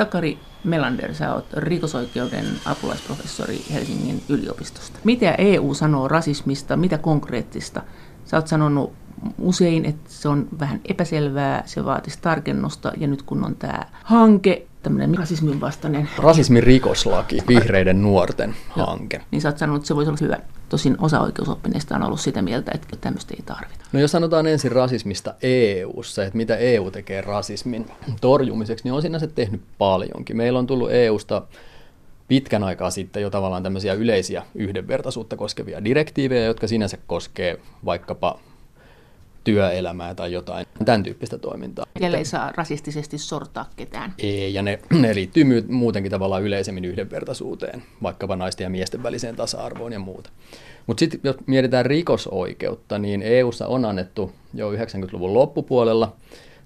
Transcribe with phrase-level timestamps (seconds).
[0.00, 4.98] Sakari Melander, sä oot rikosoikeuden apulaisprofessori Helsingin yliopistosta.
[5.04, 7.82] Mitä EU sanoo rasismista, mitä konkreettista?
[8.24, 8.92] Sä oot sanonut
[9.38, 14.66] usein, että se on vähän epäselvää, se vaatisi tarkennusta ja nyt kun on tämä hanke,
[14.82, 16.08] tämmöinen rasismin vastainen...
[16.18, 19.20] Rasismin rikoslaki, vihreiden nuorten hanke.
[19.30, 20.38] Niin sä oot sanonut, että se voisi olla hyvä.
[20.70, 23.84] Tosin osa oikeusoppineista on ollut sitä mieltä, että tämmöistä ei tarvita.
[23.92, 27.86] No jos sanotaan ensin rasismista EU-ssa, että mitä EU tekee rasismin
[28.20, 30.36] torjumiseksi, niin on siinä se tehnyt paljonkin.
[30.36, 31.42] Meillä on tullut EUsta
[32.28, 38.38] pitkän aikaa sitten jo tavallaan tämmöisiä yleisiä yhdenvertaisuutta koskevia direktiivejä, jotka sinänsä koskee vaikkapa
[39.44, 41.86] työelämää tai jotain, tämän tyyppistä toimintaa.
[41.98, 44.14] Siellä ei saa rasistisesti sortaa ketään.
[44.18, 49.92] Ei, ja ne, ne liittyy muutenkin tavallaan yleisemmin yhdenvertaisuuteen, vaikkapa naisten ja miesten väliseen tasa-arvoon
[49.92, 50.30] ja muuta.
[50.86, 56.16] Mutta sitten jos mietitään rikosoikeutta, niin EUssa on annettu jo 90-luvun loppupuolella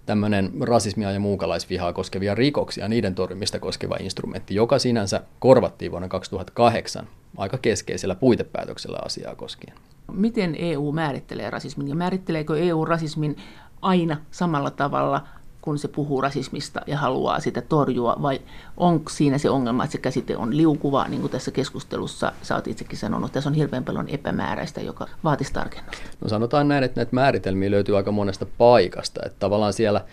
[0.06, 7.08] tämmöinen rasismia ja muukalaisvihaa koskevia rikoksia, niiden torjumista koskeva instrumentti, joka sinänsä korvattiin vuonna 2008
[7.36, 9.77] aika keskeisellä puitepäätöksellä asiaa koskien.
[10.12, 13.36] Miten EU määrittelee rasismin ja määritteleekö EU rasismin
[13.82, 15.27] aina samalla tavalla,
[15.64, 18.40] kun se puhuu rasismista ja haluaa sitä torjua, vai
[18.76, 22.66] onko siinä se ongelma, että se käsite on liukuva, niin kuin tässä keskustelussa sä oot
[22.66, 26.02] itsekin sanonut, tässä on hirveän paljon epämääräistä, joka vaatisi tarkennusta?
[26.20, 30.04] No sanotaan näin, että näitä määritelmiä löytyy aika monesta paikasta, että tavallaan siellä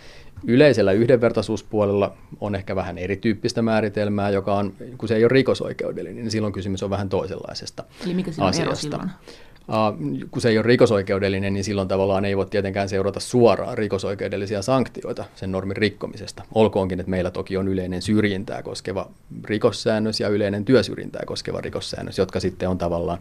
[0.46, 6.30] Yleisellä yhdenvertaisuuspuolella on ehkä vähän erityyppistä määritelmää, joka on, kun se ei ole rikosoikeudellinen, niin
[6.30, 8.66] silloin kysymys on vähän toisenlaisesta Eli mikä siinä asiasta.
[8.66, 9.10] ero silloin?
[10.30, 15.24] Kun se ei ole rikosoikeudellinen, niin silloin tavallaan ei voi tietenkään seurata suoraan rikosoikeudellisia sanktioita
[15.34, 16.42] sen normin rikkomisesta.
[16.54, 19.10] Olkoonkin, että meillä toki on yleinen syrjintää koskeva
[19.44, 23.18] rikossäännös ja yleinen työsyrjintää koskeva rikossäännös, jotka sitten on tavallaan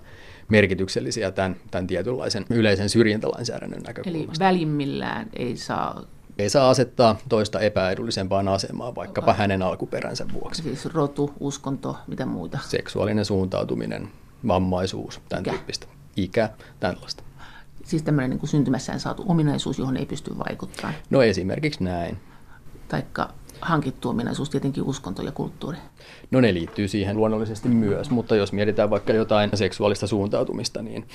[0.50, 4.50] merkityksellisiä tämän, tämän tietynlaisen yleisen syrjintälainsäädännön näkökulmasta.
[4.50, 6.04] Eli välimmillään ei saa
[6.38, 10.64] ei saa asettaa toista epäedullisempaan asemaan vaikkapa hänen alkuperänsä vuoksi.
[10.64, 12.60] Siis rotu, uskonto, mitä muuta?
[12.68, 14.10] Seksuaalinen suuntautuminen,
[14.48, 15.52] vammaisuus, tämän Ikä.
[15.52, 15.88] tyyppistä.
[16.18, 17.24] Ikä, tällaista.
[17.84, 20.96] Siis tämmöinen niin kuin syntymässään saatu ominaisuus, johon ei pysty vaikuttamaan.
[21.10, 22.18] No esimerkiksi näin.
[22.88, 25.78] Taikka hankittu ominaisuus, tietenkin uskonto ja kulttuuri.
[26.32, 31.06] No ne liittyy siihen luonnollisesti myös, mutta jos mietitään vaikka jotain seksuaalista suuntautumista, niin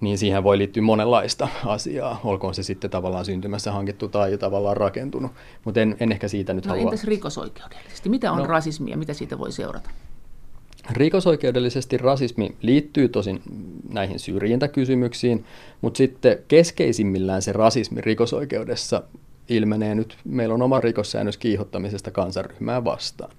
[0.00, 5.32] niin siihen voi liittyä monenlaista asiaa, olkoon se sitten tavallaan syntymässä hankittu tai tavallaan rakentunut,
[5.64, 6.82] mutta en, en ehkä siitä nyt no, halua...
[6.82, 8.08] entäs rikosoikeudellisesti?
[8.08, 9.90] Mitä on no, rasismi ja mitä siitä voi seurata?
[10.92, 13.42] Rikosoikeudellisesti rasismi liittyy tosin
[13.92, 15.44] näihin syrjintäkysymyksiin,
[15.80, 19.02] mutta sitten keskeisimmillään se rasismi rikosoikeudessa
[19.48, 23.30] ilmenee nyt, meillä on oma rikossäännös kiihottamisesta kansanryhmää vastaan.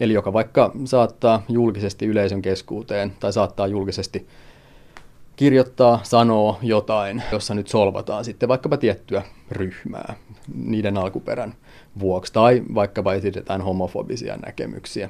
[0.00, 4.26] Eli joka vaikka saattaa julkisesti yleisön keskuuteen tai saattaa julkisesti
[5.36, 10.14] kirjoittaa, sanoo jotain, jossa nyt solvataan sitten vaikkapa tiettyä ryhmää
[10.54, 11.54] niiden alkuperän
[11.98, 15.08] vuoksi, tai vaikkapa esitetään homofobisia näkemyksiä.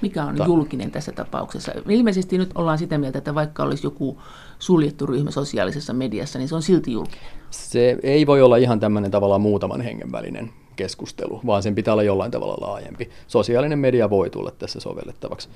[0.00, 1.72] Mikä on Ta- julkinen tässä tapauksessa?
[1.88, 4.18] Ilmeisesti nyt ollaan sitä mieltä, että vaikka olisi joku
[4.58, 7.26] suljettu ryhmä sosiaalisessa mediassa, niin se on silti julkinen.
[7.50, 12.02] Se ei voi olla ihan tämmöinen tavallaan muutaman hengen välinen keskustelu, vaan sen pitää olla
[12.02, 13.10] jollain tavalla laajempi.
[13.26, 15.48] Sosiaalinen media voi tulla tässä sovellettavaksi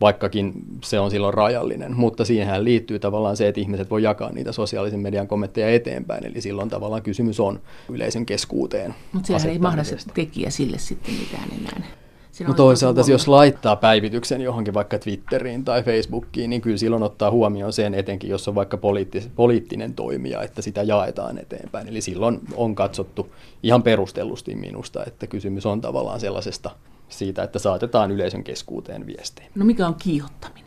[0.00, 0.52] vaikkakin
[0.84, 5.00] se on silloin rajallinen, mutta siihen liittyy tavallaan se, että ihmiset voi jakaa niitä sosiaalisen
[5.00, 8.94] median kommentteja eteenpäin, eli silloin tavallaan kysymys on yleisön keskuuteen.
[9.12, 11.86] Mutta sehän ei mahdollista tekijä sille sitten mitään enää.
[12.46, 17.72] No toisaalta jos laittaa päivityksen johonkin vaikka Twitteriin tai Facebookiin, niin kyllä silloin ottaa huomioon
[17.72, 21.88] sen, etenkin jos on vaikka poliittis- poliittinen toimija, että sitä jaetaan eteenpäin.
[21.88, 26.70] Eli silloin on katsottu ihan perustellusti minusta, että kysymys on tavallaan sellaisesta
[27.08, 29.48] siitä, että saatetaan yleisön keskuuteen viestejä.
[29.54, 30.66] No mikä on kiihottaminen?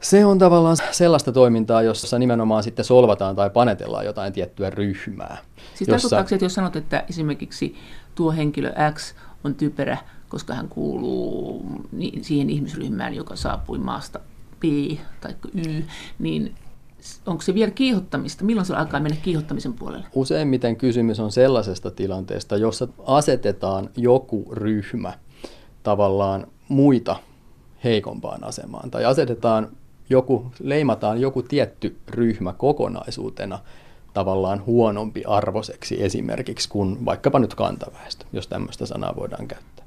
[0.00, 5.38] Se on tavallaan sellaista toimintaa, jossa nimenomaan sitten solvataan tai panetellaan jotain tiettyä ryhmää.
[5.74, 6.08] Siis jossa...
[6.08, 7.76] tarkoittaako että jos sanot, että esimerkiksi
[8.14, 9.14] tuo henkilö X
[9.44, 11.66] on typerä, koska hän kuuluu
[12.22, 14.20] siihen ihmisryhmään, joka saapui maasta
[14.60, 14.64] B
[15.20, 15.82] tai Y,
[16.18, 16.54] niin
[17.26, 18.44] onko se vielä kiihottamista?
[18.44, 20.06] Milloin se alkaa mennä kiihottamisen puolelle?
[20.14, 25.12] Useimmiten kysymys on sellaisesta tilanteesta, jossa asetetaan joku ryhmä
[25.82, 27.16] tavallaan muita
[27.84, 29.68] heikompaan asemaan tai asetetaan
[30.10, 33.58] joku, leimataan joku tietty ryhmä kokonaisuutena
[34.14, 39.84] tavallaan huonompi arvoseksi esimerkiksi kuin vaikkapa nyt kantaväestö, jos tämmöistä sanaa voidaan käyttää.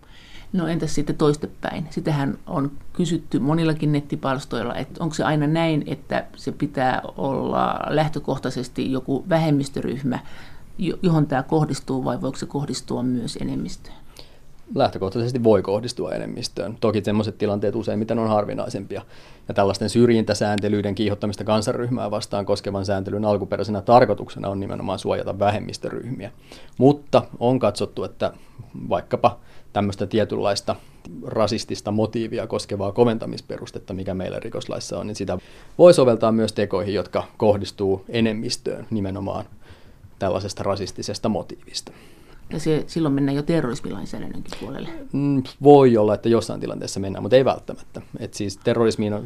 [0.53, 1.87] No entäs sitten toistepäin?
[1.89, 8.91] Sitähän on kysytty monillakin nettipalstoilla, että onko se aina näin, että se pitää olla lähtökohtaisesti
[8.91, 10.19] joku vähemmistöryhmä,
[11.03, 14.02] johon tämä kohdistuu vai voiko se kohdistua myös enemmistöön?
[14.75, 16.77] Lähtökohtaisesti voi kohdistua enemmistöön.
[16.81, 19.01] Toki sellaiset tilanteet useimmiten on harvinaisempia.
[19.47, 26.31] Ja tällaisten syrjintäsääntelyiden kiihottamista kansanryhmää vastaan koskevan sääntelyn alkuperäisenä tarkoituksena on nimenomaan suojata vähemmistöryhmiä.
[26.77, 28.33] Mutta on katsottu, että
[28.89, 29.39] vaikkapa
[29.73, 30.75] tämmöistä tietynlaista
[31.25, 35.37] rasistista motiivia koskevaa koventamisperustetta, mikä meillä rikoslaissa on, niin sitä
[35.77, 39.45] voi soveltaa myös tekoihin, jotka kohdistuu enemmistöön nimenomaan
[40.19, 41.91] tällaisesta rasistisesta motiivista.
[42.53, 44.89] Ja se, silloin mennään jo terrorismilainsäädännönkin puolelle.
[45.13, 48.01] Mm, voi olla, että jossain tilanteessa mennään, mutta ei välttämättä.
[48.19, 48.59] Et siis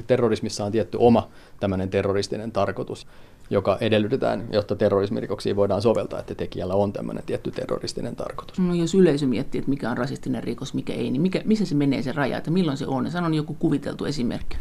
[0.07, 1.27] terrorismissa on tietty oma
[1.59, 3.07] tämmöinen terroristinen tarkoitus,
[3.49, 8.59] joka edellytetään, jotta terrorismirikoksiin voidaan soveltaa, että tekijällä on tämmöinen tietty terroristinen tarkoitus.
[8.59, 11.75] No jos yleisö miettii, että mikä on rasistinen rikos, mikä ei, niin mikä, missä se
[11.75, 13.11] menee se raja, että milloin se on?
[13.11, 14.57] Sanon joku kuviteltu esimerkki.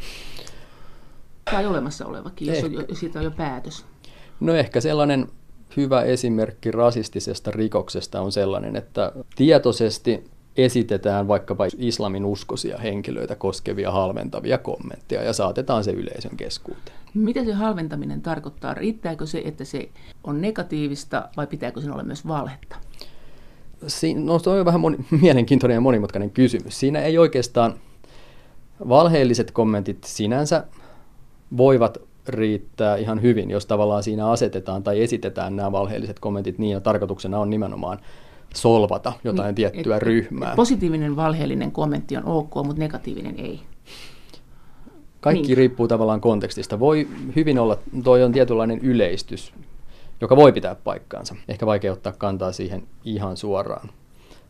[1.50, 3.84] Tai olemassa olevakin, jos, on, jos siitä on jo päätös.
[4.40, 5.28] No ehkä sellainen
[5.76, 10.24] hyvä esimerkki rasistisesta rikoksesta on sellainen, että tietoisesti
[10.56, 16.96] esitetään vaikkapa islamin uskoisia henkilöitä koskevia halventavia kommentteja ja saatetaan se yleisön keskuuteen.
[17.14, 18.74] Mitä se halventaminen tarkoittaa?
[18.74, 19.88] Riittääkö se, että se
[20.24, 22.76] on negatiivista vai pitääkö sen olla myös valhetta?
[23.86, 26.80] Siin, no se on vähän moni, mielenkiintoinen ja monimutkainen kysymys.
[26.80, 27.74] Siinä ei oikeastaan
[28.88, 30.64] valheelliset kommentit sinänsä
[31.56, 31.98] voivat
[32.28, 37.38] riittää ihan hyvin, jos tavallaan siinä asetetaan tai esitetään nämä valheelliset kommentit niin, ja tarkoituksena
[37.38, 37.98] on nimenomaan
[38.54, 40.50] solvata jotain niin, tiettyä et, ryhmää.
[40.50, 43.60] Et positiivinen valheellinen kommentti on ok, mutta negatiivinen ei.
[45.20, 45.56] Kaikki niin.
[45.56, 46.80] riippuu tavallaan kontekstista.
[46.80, 49.54] Voi hyvin olla, toi on tietynlainen yleistys,
[50.20, 51.36] joka voi pitää paikkaansa.
[51.48, 53.88] Ehkä vaikea ottaa kantaa siihen ihan suoraan.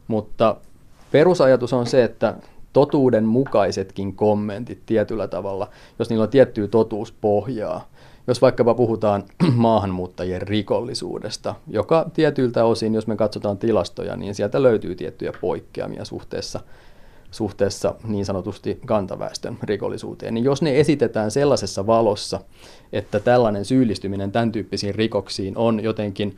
[0.09, 0.57] Mutta
[1.13, 2.35] perusajatus on se, että
[2.77, 7.89] totuuden mukaisetkin kommentit tietyllä tavalla, jos niillä on tiettyä totuuspohjaa.
[8.27, 9.25] Jos vaikkapa puhutaan
[9.55, 16.61] maahanmuuttajien rikollisuudesta, joka tietyiltä osin, jos me katsotaan tilastoja, niin sieltä löytyy tiettyjä poikkeamia suhteessa,
[17.31, 20.35] suhteessa niin sanotusti kantaväestön rikollisuuteen.
[20.35, 22.41] Niin jos ne esitetään sellaisessa valossa,
[22.93, 26.37] että tällainen syyllistyminen tämän tyyppisiin rikoksiin on jotenkin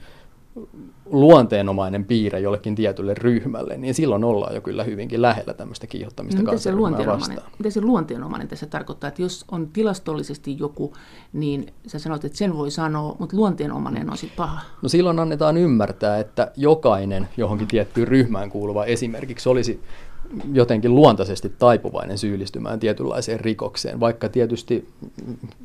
[1.07, 6.59] luonteenomainen piirre jollekin tietylle ryhmälle, niin silloin ollaan jo kyllä hyvinkin lähellä tämmöistä kiihottamista no,
[6.59, 6.77] se
[7.07, 7.51] vastaan.
[7.59, 10.93] Mitä se luonteenomainen tässä tarkoittaa, että jos on tilastollisesti joku,
[11.33, 14.61] niin sä sanot, että sen voi sanoa, mutta luonteenomainen on sitten paha.
[14.83, 19.81] No silloin annetaan ymmärtää, että jokainen johonkin tiettyyn ryhmään kuuluva esimerkiksi olisi
[20.53, 24.89] jotenkin luontaisesti taipuvainen syyllistymään tietynlaiseen rikokseen, vaikka tietysti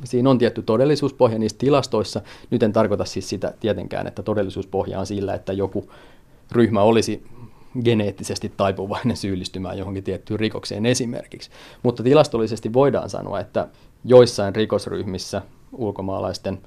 [0.03, 2.21] siinä on tietty todellisuuspohja niissä tilastoissa.
[2.49, 5.91] Nyt en tarkoita siis sitä tietenkään, että todellisuuspohja on sillä, että joku
[6.51, 7.23] ryhmä olisi
[7.83, 11.49] geneettisesti taipuvainen syyllistymään johonkin tiettyyn rikokseen esimerkiksi.
[11.83, 13.67] Mutta tilastollisesti voidaan sanoa, että
[14.05, 16.59] joissain rikosryhmissä ulkomaalaisten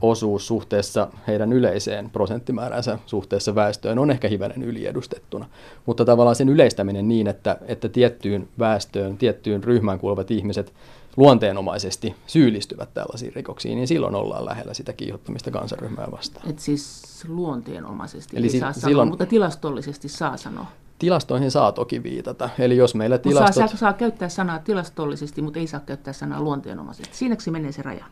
[0.00, 5.46] osuus suhteessa heidän yleiseen prosenttimääränsä suhteessa väestöön on ehkä hivenen yliedustettuna.
[5.86, 10.72] Mutta tavallaan sen yleistäminen niin, että, että tiettyyn väestöön, tiettyyn ryhmään kuuluvat ihmiset
[11.16, 16.50] luonteenomaisesti syyllistyvät tällaisiin rikoksiin, niin silloin ollaan lähellä sitä kiihottamista kansanryhmää vastaan.
[16.50, 20.66] Et siis luonteenomaisesti Eli si- saa silloin, sanoa, mutta tilastollisesti saa sanoa.
[20.98, 22.50] Tilastoihin saa toki viitata.
[22.58, 23.54] Eli jos meillä tilastot...
[23.54, 27.16] Saa, saa, saa käyttää sanaa tilastollisesti, mutta ei saa käyttää sanaa luonteenomaisesti.
[27.16, 28.04] Siinäkö menee se raja?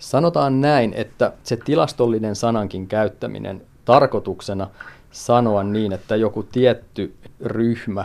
[0.00, 4.68] Sanotaan näin, että se tilastollinen sanankin käyttäminen tarkoituksena
[5.10, 7.14] sanoa niin, että joku tietty
[7.44, 8.04] ryhmä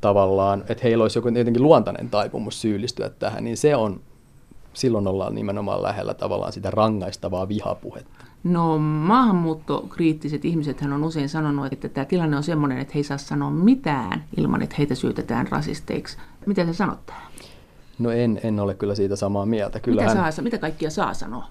[0.00, 4.00] tavallaan, että heillä olisi joku jotenkin luontainen taipumus syyllistyä tähän, niin se on,
[4.72, 8.24] silloin ollaan nimenomaan lähellä tavallaan sitä rangaistavaa vihapuhetta.
[8.44, 13.18] No maahanmuuttokriittiset ihmiset on usein sanonut, että tämä tilanne on sellainen, että he ei saa
[13.18, 16.18] sanoa mitään ilman, että heitä syytetään rasisteiksi.
[16.46, 17.31] Mitä sä sanot tähän?
[17.98, 19.80] No en, en ole kyllä siitä samaa mieltä.
[19.80, 21.44] Kyllähän, mitä, saa, mitä kaikkia saa sanoa?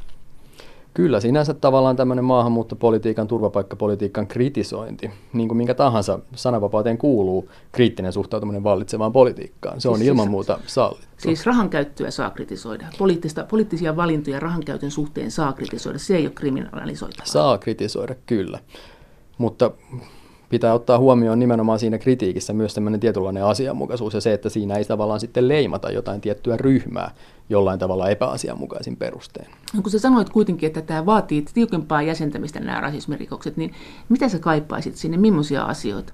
[0.93, 8.63] Kyllä, sinänsä tavallaan tämmöinen maahanmuuttopolitiikan, turvapaikkapolitiikan kritisointi, niin kuin minkä tahansa sananvapauteen kuuluu kriittinen suhtautuminen
[8.63, 9.81] vallitsevaan politiikkaan.
[9.81, 11.07] Se on siis, ilman muuta sallittu.
[11.17, 12.87] Siis rahan käyttöä saa kritisoida.
[12.97, 15.99] Poliittista, poliittisia valintoja rahan käytön suhteen saa kritisoida.
[15.99, 17.25] Se ei ole kriminalisoitavaa.
[17.25, 18.59] Saa kritisoida, kyllä.
[19.37, 19.71] Mutta
[20.51, 24.85] pitää ottaa huomioon nimenomaan siinä kritiikissä myös tämmöinen tietynlainen asianmukaisuus ja se, että siinä ei
[24.85, 27.11] tavallaan sitten leimata jotain tiettyä ryhmää
[27.49, 29.47] jollain tavalla epäasianmukaisin perustein.
[29.73, 33.73] No kun sä sanoit kuitenkin, että tämä vaatii tiukempaa jäsentämistä nämä rasismirikokset, niin
[34.09, 36.13] mitä sä kaipaisit sinne, millaisia asioita?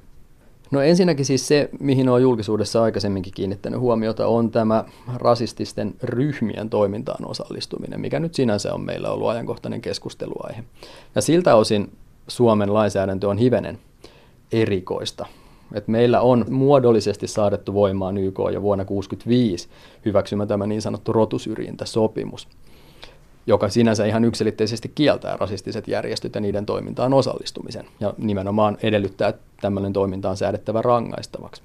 [0.72, 4.84] No ensinnäkin siis se, mihin on julkisuudessa aikaisemminkin kiinnittänyt huomiota, on tämä
[5.16, 10.64] rasististen ryhmien toimintaan osallistuminen, mikä nyt sinänsä on meillä ollut ajankohtainen keskusteluaihe.
[11.16, 11.92] Ja siltä osin
[12.28, 13.80] Suomen lainsäädäntö on hivenen
[14.52, 15.26] erikoista.
[15.74, 19.70] Et meillä on muodollisesti saadettu voimaan YK jo vuonna 1965
[20.06, 22.48] hyväksymä tämä niin sanottu rotusyrjintäsopimus.
[23.48, 29.42] joka sinänsä ihan yksilitteisesti kieltää rasistiset järjestöt ja niiden toimintaan osallistumisen ja nimenomaan edellyttää, että
[29.62, 31.62] tämmöinen toiminta on säädettävä rangaistavaksi.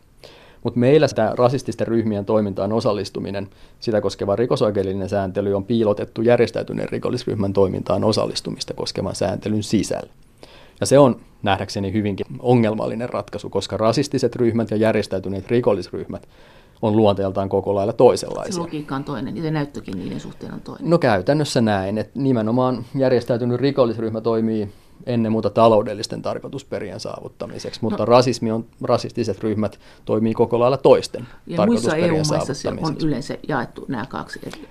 [0.63, 3.49] Mutta meillä sitä rasististen ryhmien toimintaan osallistuminen,
[3.81, 10.13] sitä koskeva rikosoikeudellinen sääntely on piilotettu järjestäytyneen rikollisryhmän toimintaan osallistumista koskevan sääntelyn sisällä.
[10.83, 16.29] Ja se on nähdäkseni hyvinkin ongelmallinen ratkaisu, koska rasistiset ryhmät ja järjestäytyneet rikollisryhmät
[16.83, 18.53] on luonteeltaan koko lailla toisenlaisia.
[18.53, 20.91] Se logiikka on toinen, ja näyttökin niiden suhteen on toinen.
[20.91, 24.69] No käytännössä näin, että nimenomaan järjestäytynyt rikollisryhmä toimii
[25.07, 28.07] ennen muuta taloudellisten tarkoitusperien saavuttamiseksi, mutta no.
[28.07, 33.85] rasismi on, rasistiset ryhmät toimii koko lailla toisten ja tarkoitusperien muissa EU-maissa on yleensä jaettu
[33.89, 34.69] nämä kaksi eri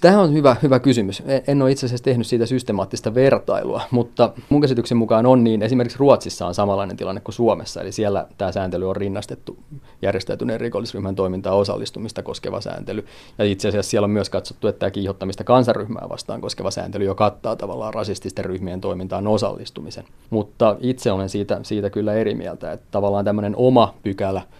[0.00, 1.22] Tämä on hyvä, hyvä kysymys.
[1.46, 5.98] En ole itse asiassa tehnyt siitä systemaattista vertailua, mutta mun käsityksen mukaan on niin, esimerkiksi
[5.98, 9.56] Ruotsissa on samanlainen tilanne kuin Suomessa, eli siellä tämä sääntely on rinnastettu
[10.02, 13.04] järjestäytyneen rikollisryhmän toimintaa osallistumista koskeva sääntely.
[13.38, 17.14] Ja itse asiassa siellä on myös katsottu, että tämä kiihottamista kansanryhmää vastaan koskeva sääntely jo
[17.14, 20.04] kattaa tavallaan rasististen ryhmien toimintaan osallistumisen.
[20.30, 24.42] Mutta itse olen siitä, siitä kyllä eri mieltä, että tavallaan tämmöinen oma pykälä–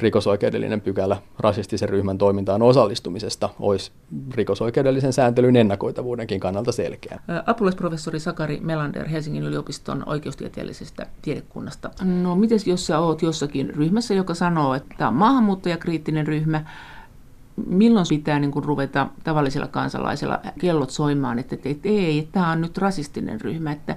[0.00, 3.90] rikosoikeudellinen pykälä rasistisen ryhmän toimintaan osallistumisesta olisi
[4.34, 7.20] rikosoikeudellisen sääntelyn ennakoitavuudenkin kannalta selkeä.
[7.46, 11.90] Apulaisprofessori Sakari Melander Helsingin yliopiston oikeustieteellisestä tiedekunnasta.
[12.04, 16.64] No miten jos sä oot jossakin ryhmässä, joka sanoo, että tämä on maahanmuuttajakriittinen ryhmä,
[17.66, 22.50] milloin pitää niin kuin ruveta tavallisella kansalaisella kellot soimaan, että, että, että ei, että tämä
[22.50, 23.96] on nyt rasistinen ryhmä, että,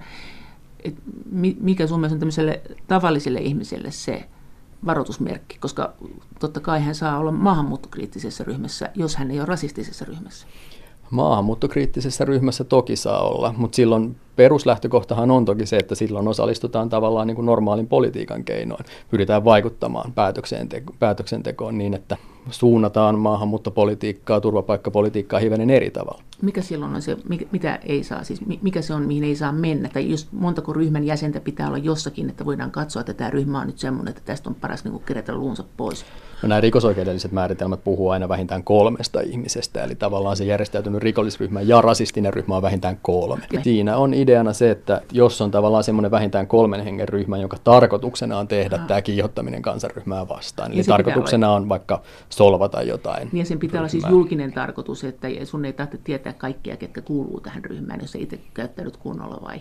[0.83, 1.01] että
[1.61, 4.25] mikä sun mielestä on tämmöiselle tavalliselle ihmiselle se
[4.85, 5.93] varoitusmerkki, koska
[6.39, 10.47] totta kai hän saa olla maahanmuuttokriittisessä ryhmässä, jos hän ei ole rasistisessa ryhmässä.
[11.09, 17.27] Maahanmuuttokriittisessä ryhmässä toki saa olla, mutta silloin peruslähtökohtahan on toki se, että silloin osallistutaan tavallaan
[17.27, 18.85] niin kuin normaalin politiikan keinoin.
[19.11, 20.13] Pyritään vaikuttamaan
[20.99, 22.17] päätöksentekoon niin, että
[22.49, 26.23] suunnataan maahanmuuttopolitiikkaa, turvapaikkapolitiikkaa hivenen eri tavalla.
[26.41, 27.17] Mikä silloin on se,
[27.51, 29.89] mitä ei saa, siis mikä se on, mihin ei saa mennä?
[29.89, 33.67] Tai just montako ryhmän jäsentä pitää olla jossakin, että voidaan katsoa, että tämä ryhmä on
[33.67, 36.05] nyt semmoinen, että tästä on paras niin kerätä luunsa pois.
[36.43, 41.81] No nämä rikosoikeudelliset määritelmät puhuu aina vähintään kolmesta ihmisestä, eli tavallaan se järjestäytynyt rikollisryhmä ja
[41.81, 43.43] rasistinen ryhmä on vähintään kolme.
[43.63, 48.37] Siinä on ideana se, että jos on tavallaan semmoinen vähintään kolmen hengen ryhmä, jonka tarkoituksena
[48.37, 48.87] on tehdä Aha.
[48.87, 53.29] tämä kiihottaminen kansanryhmää vastaan, eli tarkoituksena on vaikka solvata jotain.
[53.31, 53.81] Niin sen pitää ryhmää.
[53.81, 58.15] olla siis julkinen tarkoitus, että sun ei tarvitse tietää kaikkia, ketkä kuuluu tähän ryhmään, jos
[58.15, 59.59] ei itse käyttänyt kunnolla vai?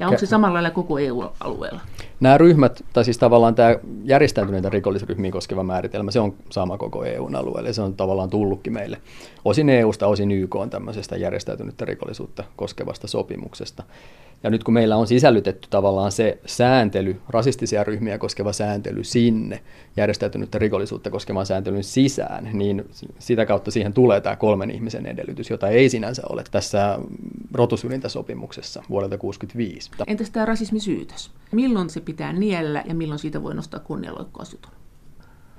[0.00, 1.80] Ja onko se samalla lailla koko EU-alueella?
[2.20, 7.72] Nämä ryhmät, tai siis tavallaan tämä järjestäytyneitä rikollisryhmiä koskeva määritelmä, se on sama koko EU-alueelle.
[7.72, 8.98] Se on tavallaan tullutkin meille
[9.44, 13.82] osin EU-sta, osin YK on tämmöisestä järjestäytynyttä rikollisuutta koskevasta sopimuksesta.
[14.42, 19.60] Ja nyt kun meillä on sisällytetty tavallaan se sääntely, rasistisia ryhmiä koskeva sääntely sinne
[19.96, 22.84] järjestäytynyttä rikollisuutta koskevan sääntelyn sisään, niin
[23.18, 26.98] sitä kautta siihen tulee tämä kolmen ihmisen edellytys, jota ei sinänsä ole tässä
[27.52, 29.90] rotusyrjintäsopimuksessa vuodelta 1965.
[30.06, 31.30] Entäs tämä rasismisyytös?
[31.52, 34.72] Milloin se pitää niellä ja milloin siitä voi nostaa kunnianloukkausjutun?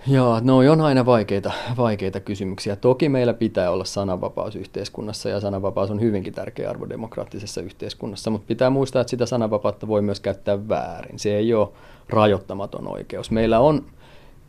[0.07, 2.75] Joo, no on aina vaikeita, vaikeita kysymyksiä.
[2.75, 8.47] Toki meillä pitää olla sananvapaus yhteiskunnassa ja sananvapaus on hyvinkin tärkeä arvo demokraattisessa yhteiskunnassa, mutta
[8.47, 11.19] pitää muistaa, että sitä sananvapautta voi myös käyttää väärin.
[11.19, 11.69] Se ei ole
[12.09, 13.31] rajoittamaton oikeus.
[13.31, 13.85] Meillä on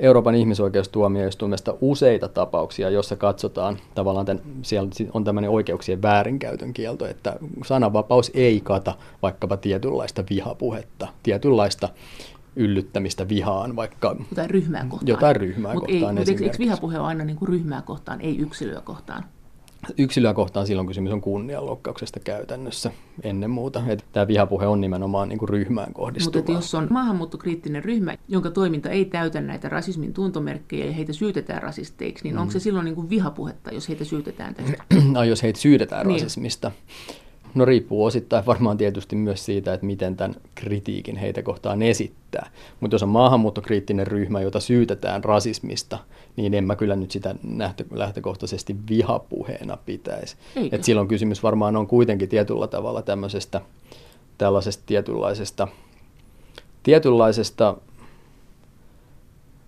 [0.01, 7.37] Euroopan ihmisoikeustuomioistuimesta useita tapauksia, joissa katsotaan tavallaan, tämän, siellä on tämmöinen oikeuksien väärinkäytön kielto, että
[7.65, 11.89] sananvapaus ei kata vaikkapa tietynlaista vihapuhetta, tietynlaista
[12.57, 15.09] yllyttämistä vihaan, vaikka jotain ryhmää kohtaan.
[15.09, 18.81] Jotain ryhmää Mut kohtaan ei, eikö vihapuhe ole aina niin kuin ryhmää kohtaan, ei yksilöä
[18.81, 19.25] kohtaan?
[19.99, 22.91] Yksilöä kohtaan silloin kysymys on kunnianloukkauksesta käytännössä
[23.23, 23.83] ennen muuta.
[23.89, 26.39] Että tämä vihapuhe on nimenomaan niin kuin ryhmään kohdistuvaa.
[26.39, 31.63] Mutta jos on maahanmuuttokriittinen ryhmä, jonka toiminta ei täytä näitä rasismin tuntomerkkejä ja heitä syytetään
[31.63, 32.41] rasisteiksi, niin mm.
[32.41, 34.85] onko se silloin niin kuin vihapuhetta, jos heitä syytetään tästä?
[35.13, 36.21] no, jos heitä syytetään niin.
[36.21, 36.73] rasismista.
[37.57, 42.51] No riippuu osittain varmaan tietysti myös siitä, että miten tämän kritiikin heitä kohtaan esittää.
[42.81, 45.99] Mutta jos on maahanmuuttokriittinen ryhmä, jota syytetään rasismista,
[46.37, 47.35] niin en mä kyllä nyt sitä
[47.95, 50.37] lähtökohtaisesti vihapuheena pitäisi.
[50.73, 53.61] Et silloin kysymys varmaan on kuitenkin tietyllä tavalla tämmöisestä
[54.39, 55.69] tällaisesta tietynlaisesta,
[56.83, 57.77] tietynlaisesta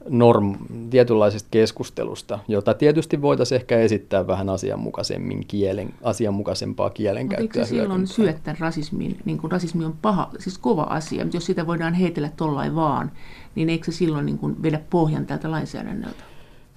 [0.09, 0.55] norm,
[0.91, 7.45] tietynlaisesta keskustelusta, jota tietysti voitaisiin ehkä esittää vähän asianmukaisemmin kielen, asianmukaisempaa kielenkäyttöä.
[7.45, 11.37] Mutta eikö se silloin syöttää rasismiin, niin kuin rasismi on paha, siis kova asia, mutta
[11.37, 13.11] jos sitä voidaan heitellä tollain vaan,
[13.55, 16.25] niin eikö se silloin niin kuin vedä pohjan tältä lainsäädännöltä?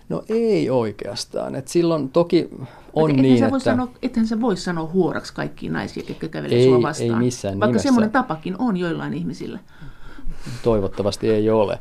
[0.10, 1.56] No ei oikeastaan.
[1.56, 2.50] Et silloin toki
[2.94, 3.60] on ethän niin, sä että...
[3.60, 7.10] Sanoa, ethän sä voi sanoa huoraksi kaikkiin naisia, jotka kävelee ei, sua vastaan.
[7.10, 7.84] Ei missään Vaikka nimessä.
[7.84, 9.60] semmoinen tapakin on joillain ihmisillä.
[10.64, 11.80] Toivottavasti ei ole.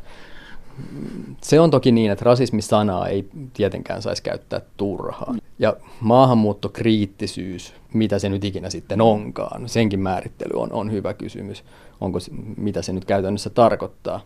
[1.42, 5.40] Se on toki niin, että rasismisanaa ei tietenkään saisi käyttää turhaan.
[5.58, 11.64] Ja maahanmuuttokriittisyys, mitä se nyt ikinä sitten onkaan, senkin määrittely on, on hyvä kysymys,
[12.00, 12.18] onko,
[12.56, 14.20] mitä se nyt käytännössä tarkoittaa.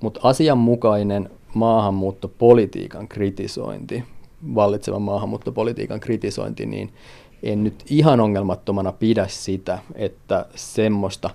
[0.00, 4.04] Mutta asianmukainen maahanmuuttopolitiikan kritisointi,
[4.54, 6.92] vallitsevan maahanmuuttopolitiikan kritisointi, niin
[7.42, 11.30] en nyt ihan ongelmattomana pidä sitä, että semmoista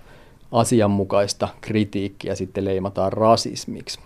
[0.51, 3.99] asianmukaista kritiikkiä sitten leimataan rasismiksi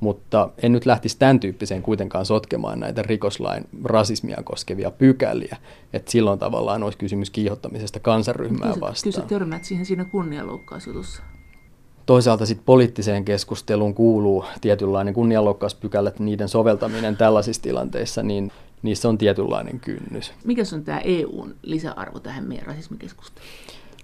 [0.00, 5.56] mutta en nyt lähtisi tämän tyyppiseen kuitenkaan sotkemaan näitä rikoslain rasismia koskevia pykäliä,
[5.92, 8.94] että silloin tavallaan olisi kysymys kiihottamisesta kansanryhmää vastaan.
[9.02, 11.22] Kyllä sä törmät siihen siinä kunnianloukkausjutussa.
[12.06, 18.52] Toisaalta sitten poliittiseen keskusteluun kuuluu tietynlainen kunnianloukkauspykälä, että niiden soveltaminen tällaisissa tilanteissa, niin
[18.82, 20.32] niissä on tietynlainen kynnys.
[20.44, 23.50] Mikä on tämä EUn lisäarvo tähän meidän rasismikeskusteluun?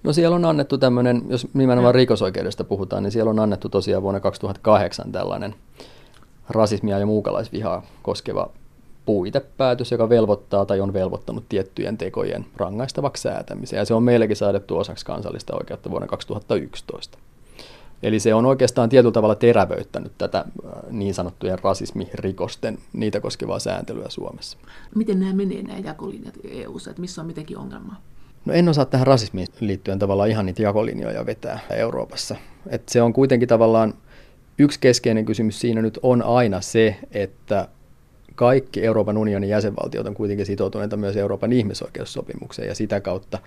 [0.05, 4.21] No siellä on annettu tämmöinen, jos nimenomaan rikosoikeudesta puhutaan, niin siellä on annettu tosiaan vuonna
[4.21, 5.55] 2008 tällainen
[6.49, 8.51] rasismia ja muukalaisvihaa koskeva
[9.07, 13.79] puitepäätös, joka velvoittaa tai on velvoittanut tiettyjen tekojen rangaistavaksi säätämiseen.
[13.81, 17.19] Ja se on meillekin säädetty osaksi kansallista oikeutta vuonna 2011.
[18.03, 24.09] Eli se on oikeastaan tietyllä tavalla terävöittänyt tätä äh, niin sanottujen rasismirikosten, niitä koskevaa sääntelyä
[24.09, 24.59] Suomessa.
[24.95, 28.01] Miten nämä menee nämä jakolinjat EU-ssa, että missä on mitenkin ongelmaa?
[28.45, 32.37] No en osaa tähän rasismiin liittyen tavallaan ihan niitä jakolinjoja vetää Euroopassa.
[32.69, 33.95] Et se on kuitenkin tavallaan
[34.59, 37.69] yksi keskeinen kysymys siinä nyt on aina se, että
[38.35, 43.39] kaikki Euroopan unionin jäsenvaltiot on kuitenkin sitoutuneita myös Euroopan ihmisoikeussopimukseen ja sitä kautta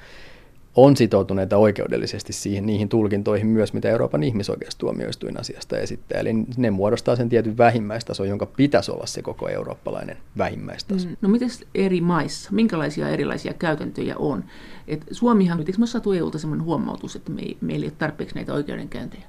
[0.77, 6.19] on sitoutuneita oikeudellisesti siihen, niihin tulkintoihin myös, mitä Euroopan ihmisoikeustuomioistuin asiasta esittää.
[6.19, 11.07] Eli ne muodostaa sen tietyn vähimmäistason, jonka pitäisi olla se koko eurooppalainen vähimmäistaso.
[11.07, 11.15] Mm.
[11.21, 14.43] No miten eri maissa, minkälaisia erilaisia käytäntöjä on?
[14.87, 18.35] Et Suomihan, eikö me saatu EUlta sellainen huomautus, että me ei, meillä ei ole tarpeeksi
[18.35, 19.23] näitä oikeudenkäyntejä?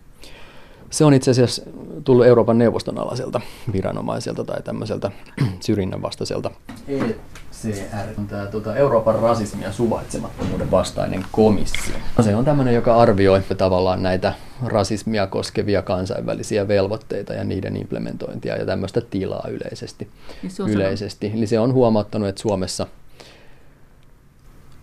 [0.91, 1.63] Se on itse asiassa
[2.05, 3.41] tullut Euroopan neuvoston alaiselta
[3.73, 5.11] viranomaiselta tai tämmöiseltä
[5.61, 6.51] syrjinnän vastaiselta.
[6.89, 11.95] ECR on tämä tuota, Euroopan rasismi ja suvaitsemattomuuden vastainen komissio.
[12.19, 14.33] No, se on tämmöinen, joka arvioi tavallaan näitä
[14.65, 20.09] rasismia koskevia kansainvälisiä velvoitteita ja niiden implementointia ja tämmöistä tilaa yleisesti.
[20.49, 21.33] Se on yleisesti.
[21.35, 22.87] Eli se on huomauttanut, että Suomessa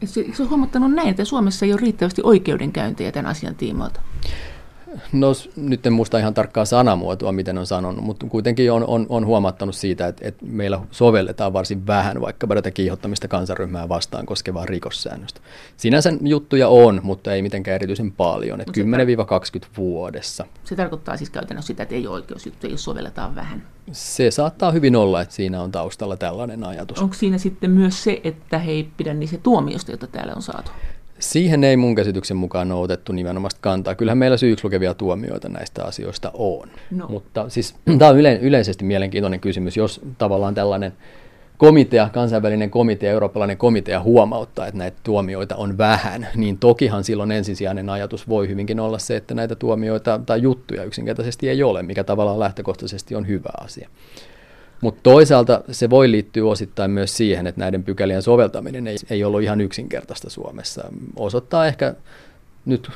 [0.05, 3.99] se on huomattanut näin, että Suomessa ei ole riittävästi oikeudenkäyntejä tämän asian tiimoilta?
[5.11, 9.25] No nyt en muista ihan tarkkaa sanamuotoa, miten on sanonut, mutta kuitenkin on, on, on
[9.25, 15.41] huomattanut siitä, että, että meillä sovelletaan varsin vähän vaikka tätä kiihottamista kansanryhmää vastaan koskevaa rikossäännöstä.
[15.77, 18.81] Sinänsä juttuja on, mutta ei mitenkään erityisen paljon, että
[19.65, 20.45] 10-20 vuodessa.
[20.63, 23.63] Se tarkoittaa siis käytännössä sitä, että ei ole oikeusjuttuja, jos sovelletaan vähän.
[23.91, 26.99] Se saattaa hyvin olla, että siinä on taustalla tällainen ajatus.
[26.99, 30.71] Onko siinä sitten myös se, että he ei pidä niistä tuomiosta, joita täällä on saatu?
[31.19, 33.95] Siihen ei mun käsityksen mukaan ole otettu nimenomaan kantaa.
[33.95, 36.67] Kyllähän meillä syyksi tuomioita näistä asioista on.
[36.91, 37.07] No.
[37.09, 40.93] Mutta siis tämä on yle, yleisesti mielenkiintoinen kysymys, jos tavallaan tällainen
[41.57, 47.89] komitea, kansainvälinen komitea, eurooppalainen komitea huomauttaa, että näitä tuomioita on vähän, niin tokihan silloin ensisijainen
[47.89, 52.39] ajatus voi hyvinkin olla se, että näitä tuomioita tai juttuja yksinkertaisesti ei ole, mikä tavallaan
[52.39, 53.89] lähtökohtaisesti on hyvä asia.
[54.85, 59.41] Mutta toisaalta se voi liittyä osittain myös siihen, että näiden pykälien soveltaminen ei, ei ollut
[59.41, 60.83] ihan yksinkertaista Suomessa.
[61.15, 61.95] Osoittaa ehkä
[62.65, 62.91] nyt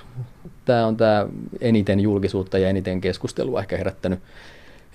[0.65, 1.27] tämä on tämä
[1.61, 4.19] eniten julkisuutta ja eniten keskustelua ehkä herättänyt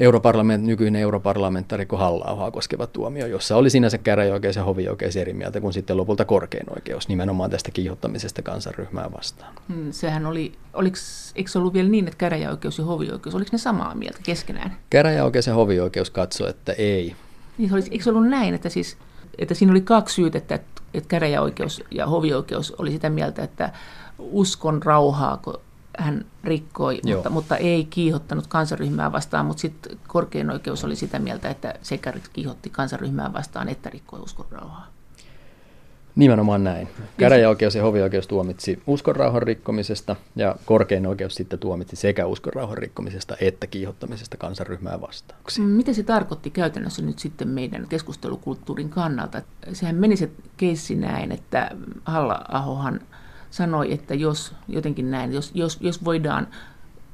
[0.00, 5.72] Europarlament, nykyinen europarlamentaarikko halla koskeva tuomio, jossa oli sinänsä käräjäoikeus ja hovioikeus eri mieltä kuin
[5.72, 9.54] sitten lopulta korkein oikeus nimenomaan tästä kiihottamisesta kansanryhmää vastaan.
[9.68, 10.96] Hmm, sehän oli, oliko,
[11.34, 14.76] eikö se ollut vielä niin, että käräjäoikeus ja hovioikeus, oliko ne samaa mieltä keskenään?
[14.90, 17.16] Käräjäoikeus ja hovioikeus katsoi, että ei.
[17.58, 18.96] Niin, olisi, eikö se ollut näin, että, siis,
[19.38, 23.72] että siinä oli kaksi syytettä, että, että käräjäoikeus ja hovioikeus oli sitä mieltä, että
[24.18, 25.40] uskon rauhaa,
[25.98, 31.50] hän rikkoi, mutta, mutta ei kiihottanut kansaryhmää vastaan, mutta sitten korkein oikeus oli sitä mieltä,
[31.50, 34.94] että sekä kiihotti kansaryhmää vastaan että rikkoi uskonrauhaa.
[36.16, 36.88] Nimenomaan näin.
[37.16, 43.66] Käräjäoikeus ja hovioikeus tuomitsi uskonrauhan rikkomisesta ja korkein oikeus sitten tuomitsi sekä uskonrauhan rikkomisesta että
[43.66, 45.40] kiihottamisesta kansanryhmää vastaan.
[45.58, 49.42] Mm, mitä se tarkoitti käytännössä nyt sitten meidän keskustelukulttuurin kannalta?
[49.72, 51.70] Sehän meni se keissi näin, että
[52.04, 53.00] Halla-ahohan–
[53.54, 56.48] sanoi, että jos jotenkin näin, jos, jos, jos voidaan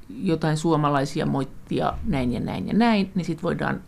[0.08, 3.82] jotain suomalaisia moittia näin ja näin ja näin, niin sitten voidaan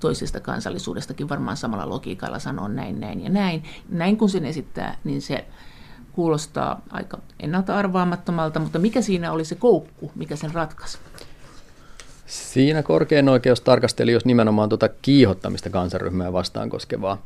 [0.00, 3.64] toisesta kansallisuudestakin varmaan samalla logiikalla sanoa näin, näin ja näin.
[3.88, 5.44] Näin kun sen esittää, niin se
[6.12, 10.98] kuulostaa aika ennalta arvaamattomalta, mutta mikä siinä oli se koukku, mikä sen ratkaisi?
[12.26, 17.22] Siinä korkein oikeus tarkasteli, jos nimenomaan tuota kiihottamista kansanryhmää vastaan koskevaa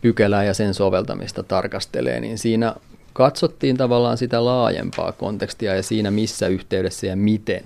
[0.00, 2.74] pykälää ja sen soveltamista tarkastelee, niin siinä
[3.18, 7.64] katsottiin tavallaan sitä laajempaa kontekstia ja siinä missä yhteydessä ja miten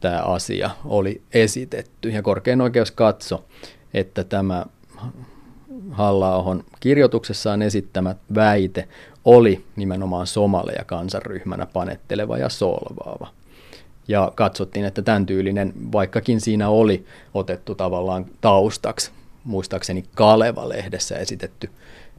[0.00, 2.08] tämä asia oli esitetty.
[2.08, 3.44] Ja korkein oikeus katso,
[3.94, 4.66] että tämä
[5.90, 8.88] halla kirjoituksessaan esittämä väite
[9.24, 13.28] oli nimenomaan somaleja kansanryhmänä panetteleva ja solvaava.
[14.08, 19.10] Ja katsottiin, että tämän tyylinen, vaikkakin siinä oli otettu tavallaan taustaksi,
[19.44, 21.70] muistaakseni Kaleva-lehdessä esitetty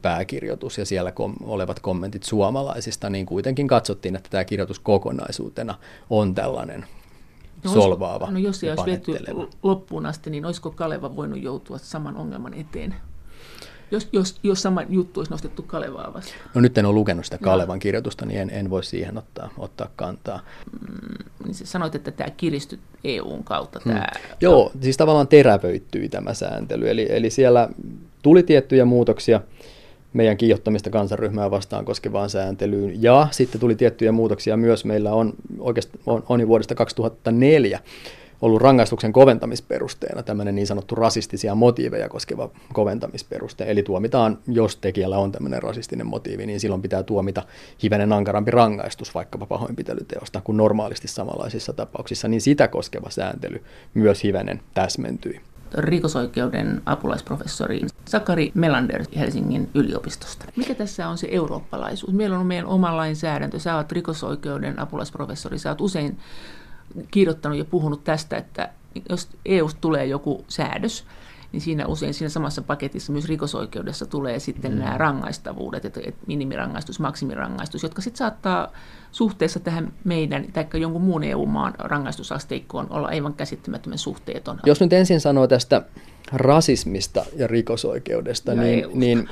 [0.02, 5.74] pääkirjoitus ja siellä kom- olevat kommentit suomalaisista, niin kuitenkin katsottiin, että tämä kirjoitus kokonaisuutena
[6.10, 6.86] on tällainen
[7.64, 9.12] no, solvaava No jos se olisi viety
[9.62, 12.94] loppuun asti, niin olisiko Kaleva voinut joutua saman ongelman eteen?
[13.90, 16.40] Jos, jos, jos sama juttu olisi nostettu Kalevaa vastaan.
[16.54, 17.80] No nyt en ole lukenut sitä Kalevan no.
[17.80, 20.40] kirjoitusta, niin en, en voi siihen ottaa, ottaa kantaa.
[20.80, 23.80] Mm, niin sä sanoit, että tämä kiristyi EUn kautta.
[23.80, 23.94] Tämä...
[23.94, 24.36] Hmm.
[24.40, 26.90] Joo, siis tavallaan terävöittyi tämä sääntely.
[26.90, 27.68] Eli, eli siellä
[28.22, 29.40] tuli tiettyjä muutoksia
[30.12, 33.02] meidän kiihottamista kansanryhmää vastaan koskevaan sääntelyyn.
[33.02, 34.84] Ja sitten tuli tiettyjä muutoksia myös.
[34.84, 37.80] Meillä on oikeastaan on, on jo vuodesta 2004
[38.42, 43.64] ollut rangaistuksen koventamisperusteena tämmöinen niin sanottu rasistisia motiiveja koskeva koventamisperuste.
[43.64, 47.42] Eli tuomitaan, jos tekijällä on tämmöinen rasistinen motiivi, niin silloin pitää tuomita
[47.82, 53.62] hivenen ankarampi rangaistus vaikkapa pahoinpitelyteosta kuin normaalisti samanlaisissa tapauksissa, niin sitä koskeva sääntely
[53.94, 55.40] myös hivenen täsmentyi
[55.74, 60.44] rikosoikeuden apulaisprofessori Sakari Melander Helsingin yliopistosta.
[60.56, 62.12] Mikä tässä on se eurooppalaisuus?
[62.12, 63.58] Meillä on meidän oma lainsäädäntö.
[63.58, 65.58] Sä oot rikosoikeuden apulaisprofessori.
[65.58, 66.18] Sä oot usein
[67.10, 68.68] kirjoittanut ja puhunut tästä, että
[69.10, 71.04] jos EUsta tulee joku säädös,
[71.52, 74.78] niin siinä usein siinä samassa paketissa myös rikosoikeudessa tulee sitten mm.
[74.78, 78.72] nämä rangaistavuudet, että, että minimirangaistus, maksimirangaistus, jotka sitten saattaa
[79.12, 84.58] suhteessa tähän meidän tai jonkun muun EU-maan rangaistusasteikkoon olla aivan käsittämättömän suhteeton.
[84.66, 85.82] Jos nyt ensin sanoo tästä
[86.32, 89.28] rasismista ja rikosoikeudesta, ja niin, niin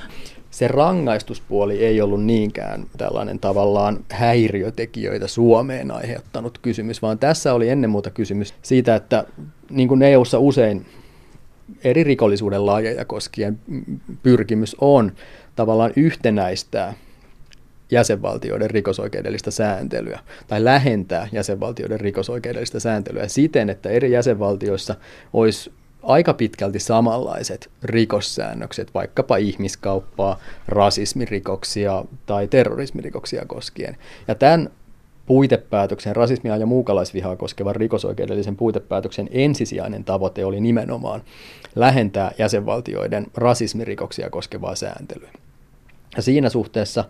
[0.51, 7.91] se rangaistuspuoli ei ollut niinkään tällainen tavallaan häiriötekijöitä Suomeen aiheuttanut kysymys, vaan tässä oli ennen
[7.91, 9.25] muuta kysymys siitä, että
[9.71, 10.87] niin kuin EU-ssa usein
[11.85, 13.59] eri rikollisuuden lajeja koskien
[14.23, 15.13] pyrkimys on
[15.57, 16.95] tavallaan yhtenäistää
[17.91, 24.95] jäsenvaltioiden rikosoikeudellista sääntelyä tai lähentää jäsenvaltioiden rikosoikeudellista sääntelyä siten, että eri jäsenvaltioissa
[25.33, 33.97] olisi aika pitkälti samanlaiset rikossäännökset, vaikkapa ihmiskauppaa, rasismirikoksia tai terrorismirikoksia koskien.
[34.29, 34.71] Ja tämän
[35.31, 41.23] puitepäätöksen, rasismia ja muukalaisvihaa koskevan rikosoikeudellisen puitepäätöksen ensisijainen tavoite oli nimenomaan
[41.77, 45.31] lähentää jäsenvaltioiden rasismirikoksia koskevaa sääntelyä.
[46.17, 47.05] Ja siinä suhteessa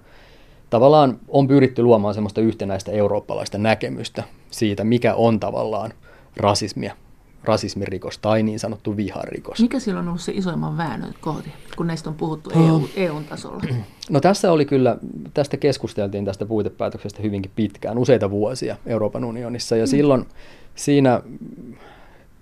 [0.71, 5.93] tavallaan on pyritty luomaan semmoista yhtenäistä eurooppalaista näkemystä siitä, mikä on tavallaan
[6.37, 6.97] rasismia
[7.45, 9.61] rasismirikos tai niin sanottu viharikos.
[9.61, 13.63] Mikä silloin on ollut se isoimman väännön kohde, kun näistä on puhuttu EU, EUn tasolla?
[14.11, 14.97] No tässä oli kyllä,
[15.35, 19.89] tästä keskusteltiin tästä puitepäätöksestä hyvinkin pitkään, useita vuosia Euroopan unionissa, ja mm.
[19.89, 20.27] silloin
[20.75, 21.23] siinä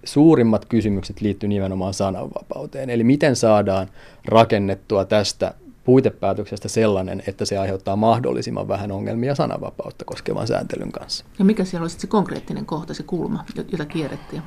[0.05, 2.91] suurimmat kysymykset liittyy nimenomaan sananvapauteen.
[2.91, 3.89] Eli miten saadaan
[4.25, 11.25] rakennettua tästä puitepäätöksestä sellainen, että se aiheuttaa mahdollisimman vähän ongelmia sananvapautta koskevan sääntelyn kanssa.
[11.39, 14.43] Ja mikä siellä olisi se konkreettinen kohta, se kulma, jota kierrettiin?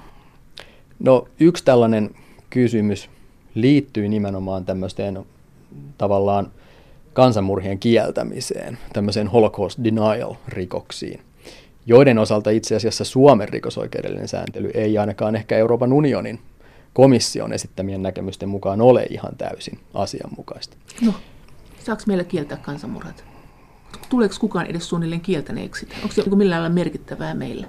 [1.03, 2.09] No yksi tällainen
[2.49, 3.09] kysymys
[3.55, 5.25] liittyy nimenomaan tämmöiseen
[5.97, 6.51] tavallaan
[7.13, 11.19] kansanmurhien kieltämiseen, tämmöiseen Holocaust denial-rikoksiin,
[11.85, 16.39] joiden osalta itse asiassa Suomen rikosoikeudellinen sääntely ei ainakaan ehkä Euroopan unionin
[16.93, 20.77] komission esittämien näkemysten mukaan ole ihan täysin asianmukaista.
[21.01, 21.13] No,
[21.83, 23.23] saako meillä kieltää kansanmurhat?
[24.09, 25.87] Tuleeko kukaan edes suunnilleen kieltäneeksi?
[26.03, 27.67] Onko se millään lailla merkittävää meillä?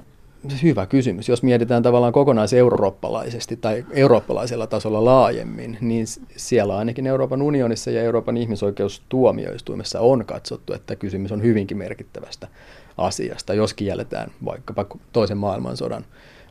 [0.62, 1.28] Hyvä kysymys.
[1.28, 8.36] Jos mietitään tavallaan kokonaiseurooppalaisesti tai eurooppalaisella tasolla laajemmin, niin siellä ainakin Euroopan unionissa ja Euroopan
[8.36, 12.48] ihmisoikeustuomioistuimessa on katsottu, että kysymys on hyvinkin merkittävästä
[12.98, 16.04] asiasta, jos kielletään vaikkapa toisen maailmansodan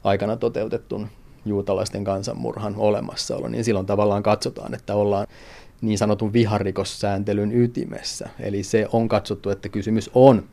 [0.04, 1.08] aikana toteutettun
[1.46, 5.28] juutalaisten kansanmurhan olemassaolo, niin silloin tavallaan katsotaan, että ollaan
[5.82, 8.30] niin sanotun viharikossääntelyn ytimessä.
[8.40, 10.44] Eli se on katsottu, että kysymys on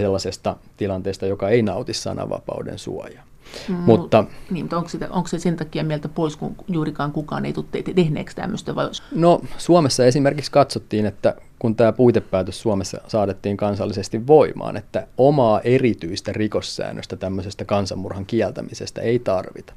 [0.00, 3.24] sellaisesta tilanteesta, joka ei nauti sananvapauden suojaa.
[3.68, 7.44] Mm, mutta, niin, mutta onko, sitä, onko se sen takia mieltä pois, kun juurikaan kukaan
[7.44, 8.74] ei tule tehneeksi tämmöistä?
[8.74, 8.90] Vai?
[9.14, 16.32] No Suomessa esimerkiksi katsottiin, että kun tämä puitepäätös Suomessa saadettiin kansallisesti voimaan, että omaa erityistä
[16.32, 19.72] rikossäännöstä tämmöisestä kansanmurhan kieltämisestä ei tarvita.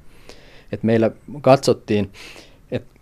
[0.72, 2.12] Et meillä katsottiin,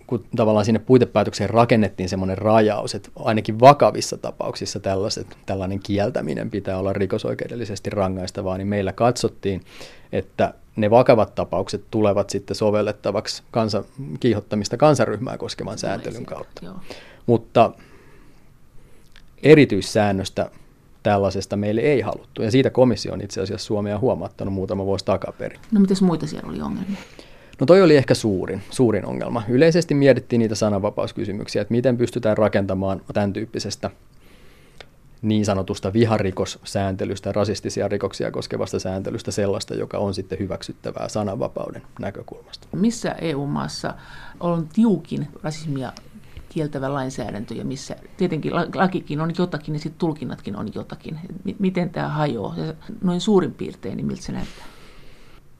[0.08, 6.78] kun tavallaan sinne puitepäätökseen rakennettiin semmoinen rajaus, että ainakin vakavissa tapauksissa tällaiset, tällainen kieltäminen pitää
[6.78, 9.62] olla rikosoikeudellisesti rangaistavaa, niin meillä katsottiin,
[10.12, 13.84] että ne vakavat tapaukset tulevat sitten sovellettavaksi kansa,
[14.20, 16.66] kiihottamista kansaryhmää koskevan sääntelyn kautta.
[16.66, 16.76] Joo.
[17.26, 17.72] Mutta
[19.44, 20.50] erityissäännöstä
[21.04, 22.42] tällaisesta meille ei haluttu.
[22.42, 25.60] Ja siitä komissio on itse asiassa Suomea huomattanut muutama vuosi takaperin.
[25.72, 26.98] No mitäs muita siellä oli ongelmia?
[27.60, 29.44] No toi oli ehkä suurin, suurin ongelma.
[29.50, 33.90] Yleisesti mietittiin niitä sananvapauskysymyksiä, että miten pystytään rakentamaan tämän tyyppisestä
[35.22, 42.68] niin sanotusta viharikossääntelystä, rasistisia rikoksia koskevasta sääntelystä sellaista, joka on sitten hyväksyttävää sananvapauden näkökulmasta.
[42.76, 43.94] Missä EU-maassa
[44.40, 45.94] on tiukin rasismia
[46.50, 51.20] kieltävä lainsäädäntö ja missä tietenkin lakikin on jotakin ja sitten tulkinnatkin on jotakin.
[51.60, 52.56] Miten tämä hajoaa?
[53.04, 54.73] Noin suurin piirtein, niin miltä se näyttää?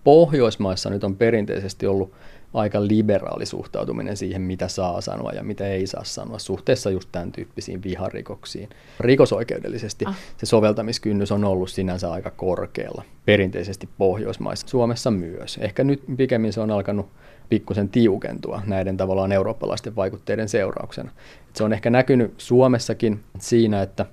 [0.04, 2.14] Pohjoismaissa nyt on perinteisesti ollut
[2.54, 7.32] aika liberaali suhtautuminen siihen, mitä saa sanoa ja mitä ei saa sanoa suhteessa just tämän
[7.32, 8.70] tyyppisiin viharikoksiin.
[9.00, 10.18] Rikosoikeudellisesti ah.
[10.38, 15.58] se soveltamiskynnys on ollut sinänsä aika korkealla, perinteisesti Pohjoismaissa, Suomessa myös.
[15.62, 17.08] Ehkä nyt pikemmin se on alkanut
[17.50, 21.12] pikkusen tiukentua näiden tavallaan eurooppalaisten vaikutteiden seurauksena.
[21.54, 24.06] Se on ehkä näkynyt Suomessakin siinä, että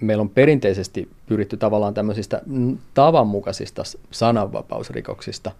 [0.00, 2.42] meillä on perinteisesti pyritty tavallaan tämmöisistä
[2.94, 5.50] tavanmukaisista sananvapausrikoksista,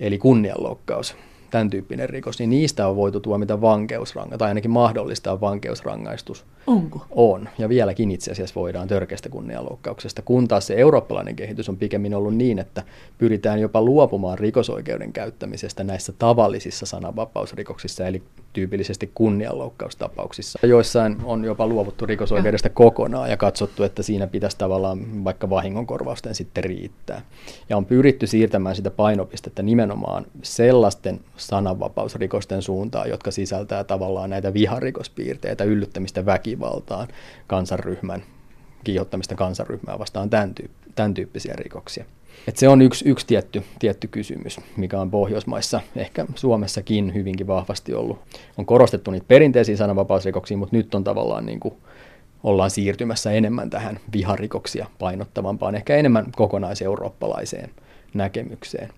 [0.00, 1.16] eli kunnianloukkaus
[1.54, 6.44] tämän tyyppinen rikos, niin niistä on voitu tuomita vankeusrangaistus, tai ainakin mahdollistaa vankeusrangaistus.
[6.66, 7.06] Onko?
[7.10, 12.14] On, ja vieläkin itse asiassa voidaan törkeästä kunnianloukkauksesta, kun taas se eurooppalainen kehitys on pikemmin
[12.14, 12.82] ollut niin, että
[13.18, 20.58] pyritään jopa luopumaan rikosoikeuden käyttämisestä näissä tavallisissa sananvapausrikoksissa, eli tyypillisesti kunnianloukkaustapauksissa.
[20.66, 26.64] Joissain on jopa luovuttu rikosoikeudesta kokonaan ja katsottu, että siinä pitäisi tavallaan vaikka vahingonkorvausten sitten
[26.64, 27.22] riittää.
[27.68, 35.64] Ja on pyritty siirtämään sitä painopistettä nimenomaan sellaisten sananvapausrikosten suuntaan, jotka sisältää tavallaan näitä viharikospiirteitä,
[35.64, 37.08] yllyttämistä väkivaltaan,
[37.46, 38.22] kansanryhmän,
[38.84, 42.04] kiihottamista kansanryhmää vastaan, tämän, tyyppi, tämän tyyppisiä rikoksia.
[42.48, 47.94] Et se on yksi, yksi tietty, tietty kysymys, mikä on Pohjoismaissa, ehkä Suomessakin hyvinkin vahvasti
[47.94, 48.18] ollut.
[48.58, 51.74] On korostettu niitä perinteisiä sananvapausrikoksia, mutta nyt on tavallaan niin kuin,
[52.42, 57.70] ollaan siirtymässä enemmän tähän viharikoksia painottavampaan, ehkä enemmän kokonaiseurooppalaiseen
[58.14, 58.88] näkemykseen.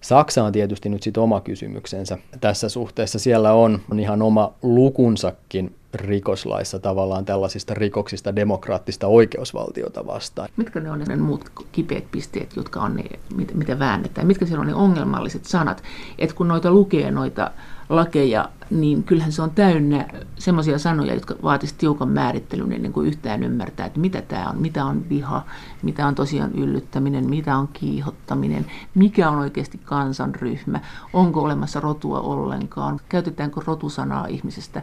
[0.00, 3.18] Saksa on tietysti nyt sitten oma kysymyksensä tässä suhteessa.
[3.18, 10.48] Siellä on, ihan oma lukunsakin rikoslaissa tavallaan tällaisista rikoksista demokraattista oikeusvaltiota vastaan.
[10.56, 14.26] Mitkä ne on ne muut kipeät pisteet, jotka on ne, mitä, mitä väännetään?
[14.26, 15.82] Mitkä siellä on ne ongelmalliset sanat?
[16.18, 17.50] Että kun noita lukee noita
[17.90, 20.06] lakeja, niin kyllähän se on täynnä
[20.38, 24.84] semmoisia sanoja, jotka vaatisivat tiukan määrittelyn ennen kuin yhtään ymmärtää, että mitä tämä on, mitä
[24.84, 25.42] on viha,
[25.82, 30.80] mitä on tosiaan yllyttäminen, mitä on kiihottaminen, mikä on oikeasti kansanryhmä,
[31.12, 34.82] onko olemassa rotua ollenkaan, käytetäänkö rotusanaa ihmisestä,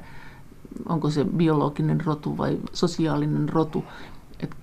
[0.89, 3.85] onko se biologinen rotu vai sosiaalinen rotu.
[4.39, 4.55] Et,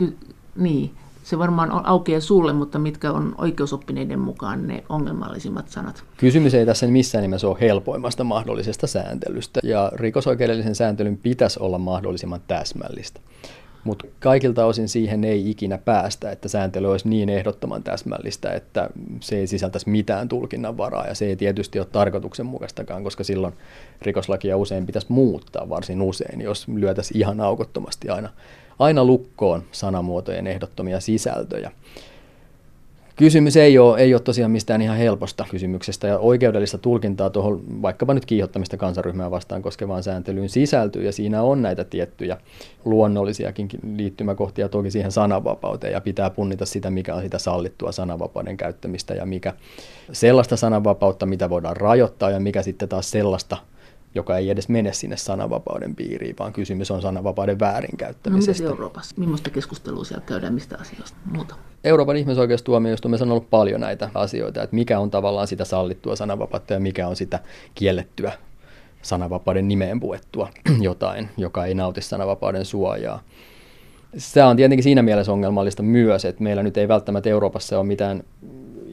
[0.57, 6.05] niin, se varmaan on aukeaa sulle, mutta mitkä on oikeusoppineiden mukaan ne ongelmallisimmat sanat?
[6.17, 12.41] Kysymys ei tässä missään nimessä ole helpoimmasta mahdollisesta sääntelystä, ja rikosoikeudellisen sääntelyn pitäisi olla mahdollisimman
[12.47, 13.21] täsmällistä.
[13.85, 19.37] Mutta kaikilta osin siihen ei ikinä päästä, että sääntely olisi niin ehdottoman täsmällistä, että se
[19.37, 21.07] ei sisältäisi mitään tulkinnan varaa.
[21.07, 23.55] Ja se ei tietysti ole tarkoituksenmukaistakaan, koska silloin
[24.03, 28.29] rikoslakia usein pitäisi muuttaa varsin usein, jos lyötäisiin ihan aukottomasti aina
[28.79, 31.71] aina lukkoon sanamuotojen ehdottomia sisältöjä.
[33.17, 38.15] Kysymys ei ole, ei ole tosiaan mistään ihan helposta kysymyksestä ja oikeudellista tulkintaa tuohon vaikkapa
[38.15, 42.37] nyt kiihottamista kansaryhmää vastaan koskevaan sääntelyyn sisältyy ja siinä on näitä tiettyjä
[42.85, 49.15] luonnollisiakin liittymäkohtia toki siihen sananvapauteen ja pitää punnita sitä, mikä on sitä sallittua sananvapauden käyttämistä
[49.15, 49.53] ja mikä
[50.13, 53.57] sellaista sananvapautta, mitä voidaan rajoittaa ja mikä sitten taas sellaista
[54.15, 58.65] joka ei edes mene sinne sananvapauden piiriin, vaan kysymys on sananvapauden väärinkäyttämisestä.
[58.65, 59.15] No Euroopassa?
[59.19, 61.55] Millaista keskustelua siellä käydään, mistä asioista muuta?
[61.85, 66.81] Euroopan ihmisoikeustuomioistuimessa on ollut paljon näitä asioita, että mikä on tavallaan sitä sallittua sananvapautta ja
[66.81, 67.41] mikä on sitä
[67.75, 68.33] kiellettyä
[69.03, 70.49] sananvapauden nimeen puettua
[70.81, 73.23] jotain, joka ei nauti sananvapauden suojaa.
[74.17, 78.23] Se on tietenkin siinä mielessä ongelmallista myös, että meillä nyt ei välttämättä Euroopassa ole mitään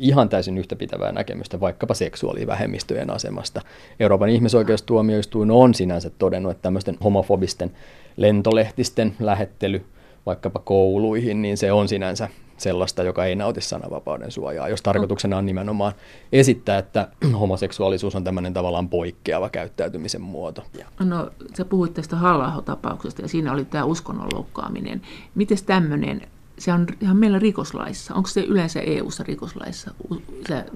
[0.02, 3.62] ihan täysin yhtäpitävää näkemystä vaikkapa seksuaalivähemmistöjen asemasta.
[4.00, 7.72] Euroopan ihmisoikeustuomioistuin on sinänsä todennut, että tämmöisten homofobisten
[8.18, 9.86] lentolehtisten lähettely
[10.26, 15.46] vaikkapa kouluihin, niin se on sinänsä sellaista, joka ei nauti sananvapauden suojaa, jos tarkoituksena on
[15.46, 15.94] nimenomaan
[16.32, 17.08] esittää, että
[17.40, 20.64] homoseksuaalisuus on tämmöinen tavallaan poikkeava käyttäytymisen muoto.
[21.00, 25.02] No, sä puhuit tästä halla tapauksesta ja siinä oli tämä uskonnon loukkaaminen.
[25.36, 26.22] Miten tämmöinen
[26.62, 28.14] se on ihan meillä rikoslaissa.
[28.14, 29.92] Onko se yleensä EU-ssa rikoslaissa?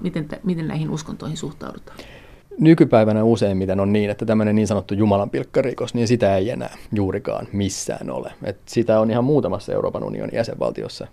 [0.02, 1.98] Miten, miten näihin uskontoihin suhtaudutaan?
[2.58, 7.46] Nykypäivänä useimmiten on niin, että tämmöinen niin sanottu Jumalan pilkkarikos, niin sitä ei enää juurikaan
[7.52, 8.32] missään ole.
[8.44, 11.06] Et sitä on ihan muutamassa Euroopan unionin jäsenvaltiossa.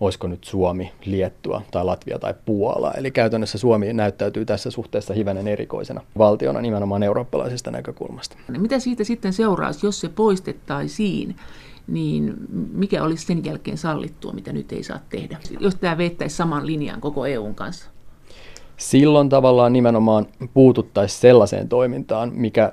[0.00, 2.92] Olisiko nyt Suomi, Liettua tai Latvia tai Puola.
[2.92, 8.36] Eli käytännössä Suomi näyttäytyy tässä suhteessa hivenen erikoisena valtiona nimenomaan eurooppalaisesta näkökulmasta.
[8.58, 11.36] Mitä siitä sitten seuraisi, jos se poistettaisiin?
[11.88, 12.34] Niin
[12.72, 17.00] mikä olisi sen jälkeen sallittua, mitä nyt ei saa tehdä, jos tämä veittäisi saman linjan
[17.00, 17.90] koko EUn kanssa?
[18.76, 22.72] Silloin tavallaan nimenomaan puututtaisiin sellaiseen toimintaan, mikä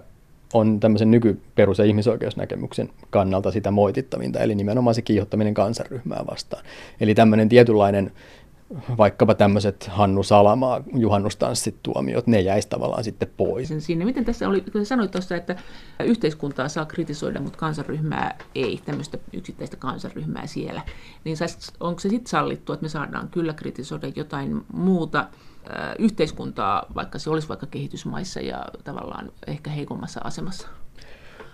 [0.54, 6.64] on tämmöisen nykyperus- ja ihmisoikeusnäkemyksen kannalta sitä moitittavinta, eli nimenomaan se kiihottaminen kansanryhmää vastaan.
[7.00, 8.12] Eli tämmöinen tietynlainen
[8.98, 13.74] vaikkapa tämmöiset Hannu Salamaa juhannustanssituomiot, ne jäisi tavallaan sitten pois.
[13.80, 15.56] Siinä, miten tässä oli, kun sanoit tuossa, että
[16.04, 20.82] yhteiskuntaa saa kritisoida, mutta kansanryhmää ei, tämmöistä yksittäistä kansanryhmää siellä,
[21.24, 21.38] niin
[21.80, 25.28] onko se sitten sallittu, että me saadaan kyllä kritisoida jotain muuta
[26.00, 30.68] yhteiskuntaa, vaikka se olisi vaikka kehitysmaissa ja tavallaan ehkä heikommassa asemassa?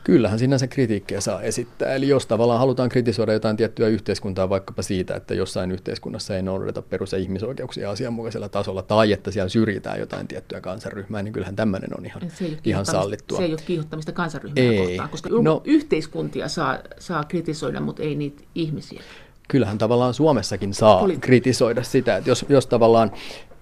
[0.03, 1.93] Kyllähän sinänsä kritiikkiä saa esittää.
[1.93, 6.81] Eli jos tavallaan halutaan kritisoida jotain tiettyä yhteiskuntaa vaikkapa siitä, että jossain yhteiskunnassa ei noudateta
[6.81, 11.89] perus- ja ihmisoikeuksia asianmukaisella tasolla tai että siellä syrjitään jotain tiettyä kansanryhmää, niin kyllähän tämmöinen
[11.97, 12.21] on ihan,
[12.63, 13.37] ihan sallittua.
[13.37, 14.77] Se ei ole kiihottamista kansanryhmää ei.
[14.87, 19.01] kohtaan, koska no, yhteiskuntia saa, saa kritisoida, mutta ei niitä ihmisiä.
[19.47, 23.11] Kyllähän tavallaan Suomessakin saa Poli- kritisoida sitä, että jos, jos tavallaan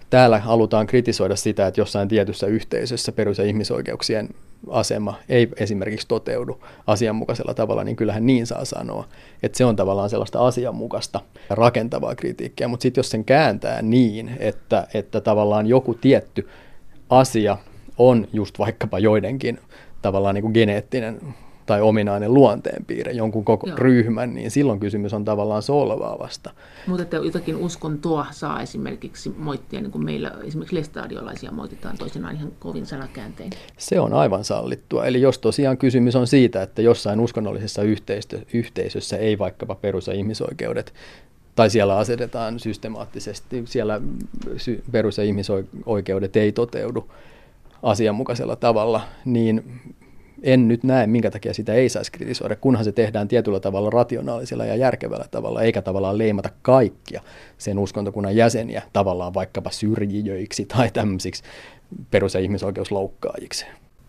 [0.10, 4.30] täällä halutaan kritisoida sitä, että jossain tietyssä yhteisössä perus- ja ihmisoikeuksien
[4.70, 9.08] asema ei esimerkiksi toteudu asianmukaisella tavalla, niin kyllähän niin saa sanoa.
[9.44, 11.20] Että se on tavallaan sellaista asianmukaista
[11.50, 16.50] rakentavaa kritiikkiä, mutta sitten jos sen kääntää niin, että, että tavallaan joku tietty
[17.10, 17.58] asia
[17.98, 19.60] on just vaikkapa joidenkin
[20.02, 21.20] tavallaan niin kuin geneettinen
[21.70, 23.78] tai ominainen luonteenpiirre, jonkun koko Joo.
[23.78, 26.52] ryhmän, niin silloin kysymys on tavallaan solvaavasta.
[26.88, 32.52] Mutta että jotakin uskontoa saa esimerkiksi moittia, niin kuin meillä esimerkiksi lestadiolaisia moititaan toisinaan ihan
[32.60, 33.52] kovin sanakääntein.
[33.78, 35.06] Se on aivan sallittua.
[35.06, 40.14] Eli jos tosiaan kysymys on siitä, että jossain uskonnollisessa yhteisö, yhteisössä ei vaikkapa perus- ja
[40.14, 40.94] ihmisoikeudet
[41.56, 44.02] tai siellä asetetaan systemaattisesti, siellä
[44.92, 47.12] perus- ja ihmisoikeudet ei toteudu
[47.84, 49.82] asianmukaisella tavalla, niin
[50.44, 54.66] en nyt näe, minkä takia sitä ei saisi kritisoida, kunhan se tehdään tietyllä tavalla rationaalisella
[54.66, 57.22] ja järkevällä tavalla, eikä tavallaan leimata kaikkia
[57.58, 61.44] sen uskontokunnan jäseniä tavallaan vaikkapa syrjijöiksi tai tämmöisiksi
[62.12, 63.66] perus- ja ihmisoikeusloukkaajiksi.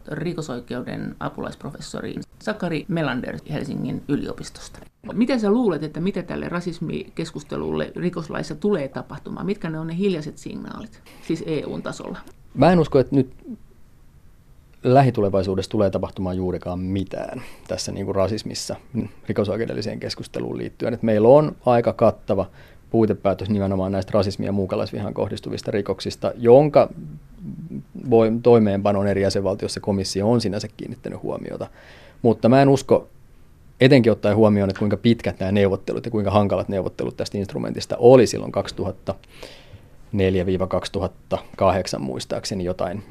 [0.08, 4.78] Rikosoikeuden apulaisprofessori Sakari Melander Helsingin yliopistosta.
[5.12, 9.46] Miten sä luulet, että mitä tälle rasismikeskustelulle rikoslaissa tulee tapahtumaan?
[9.46, 12.18] Mitkä ne on ne hiljaiset signaalit, siis EU-tasolla?
[12.54, 13.30] Mä en usko, että nyt
[14.82, 18.76] lähitulevaisuudessa tulee tapahtumaan juurikaan mitään tässä niin kuin rasismissa
[19.28, 20.94] rikosoikeudelliseen keskusteluun liittyen.
[20.94, 22.46] Et meillä on aika kattava
[22.90, 26.88] puitepäätös nimenomaan näistä rasismia ja muukalaisvihan kohdistuvista rikoksista, jonka
[28.10, 31.66] voi, toimeenpanon eri jäsenvaltiossa komissio on sinänsä kiinnittänyt huomiota.
[32.22, 33.08] Mutta mä en usko,
[33.80, 38.26] etenkin ottaen huomioon, että kuinka pitkät nämä neuvottelut ja kuinka hankalat neuvottelut tästä instrumentista oli
[38.26, 39.14] silloin 2000
[40.14, 43.02] 2004-2008 muistaakseni jotain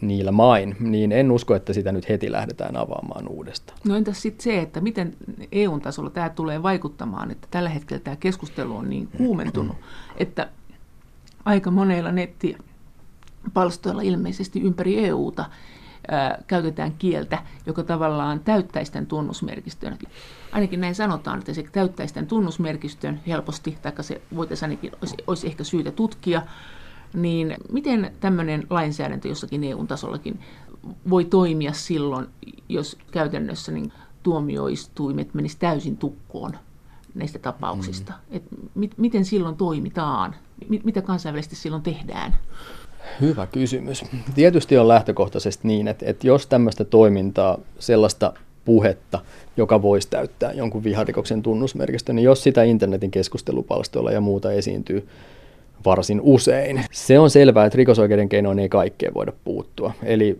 [0.00, 3.78] niillä main, niin en usko, että sitä nyt heti lähdetään avaamaan uudestaan.
[3.84, 5.16] No entäs sitten se, että miten
[5.52, 9.76] EU-tasolla tämä tulee vaikuttamaan, että tällä hetkellä tämä keskustelu on niin kuumentunut,
[10.16, 10.48] että
[11.44, 15.44] aika monilla nettipalstoilla ilmeisesti ympäri EUta
[16.46, 19.98] käytetään kieltä, joka tavallaan täyttäisi tämän tunnusmerkistön.
[20.56, 25.46] Ainakin näin sanotaan, että se täyttäisi tämän tunnusmerkistön helposti, tai se voitaisiin ainakin, olisi, olisi
[25.46, 26.42] ehkä syytä tutkia.
[27.14, 30.40] Niin miten tämmöinen lainsäädäntö jossakin EU-tasollakin
[31.10, 32.26] voi toimia silloin,
[32.68, 33.92] jos käytännössä niin
[34.22, 36.52] tuomioistuimet menisivät täysin tukkoon
[37.14, 38.12] näistä tapauksista?
[38.12, 38.36] Mm.
[38.36, 38.42] Et
[38.74, 40.34] mit, miten silloin toimitaan?
[40.68, 42.34] Mit, mitä kansainvälisesti silloin tehdään?
[43.20, 44.04] Hyvä kysymys.
[44.34, 48.32] Tietysti on lähtökohtaisesti niin, että, että jos tämmöistä toimintaa, sellaista
[48.66, 49.18] puhetta,
[49.56, 55.08] joka voisi täyttää jonkun viharikoksen tunnusmerkistö, niin jos sitä internetin keskustelupalstoilla ja muuta esiintyy
[55.84, 59.92] varsin usein, se on selvää, että rikosoikeuden keinoin ei kaikkeen voida puuttua.
[60.02, 60.38] Eli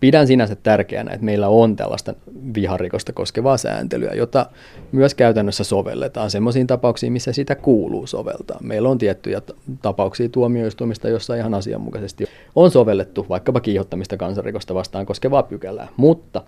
[0.00, 2.14] pidän sinänsä tärkeänä, että meillä on tällaista
[2.54, 4.46] viharikosta koskevaa sääntelyä, jota
[4.92, 8.58] myös käytännössä sovelletaan sellaisiin tapauksiin, missä sitä kuuluu soveltaa.
[8.62, 9.42] Meillä on tiettyjä
[9.82, 12.24] tapauksia tuomioistuimista, jossa ihan asianmukaisesti
[12.56, 16.42] on sovellettu vaikkapa kiihottamista kansanrikosta vastaan koskevaa pykälää, mutta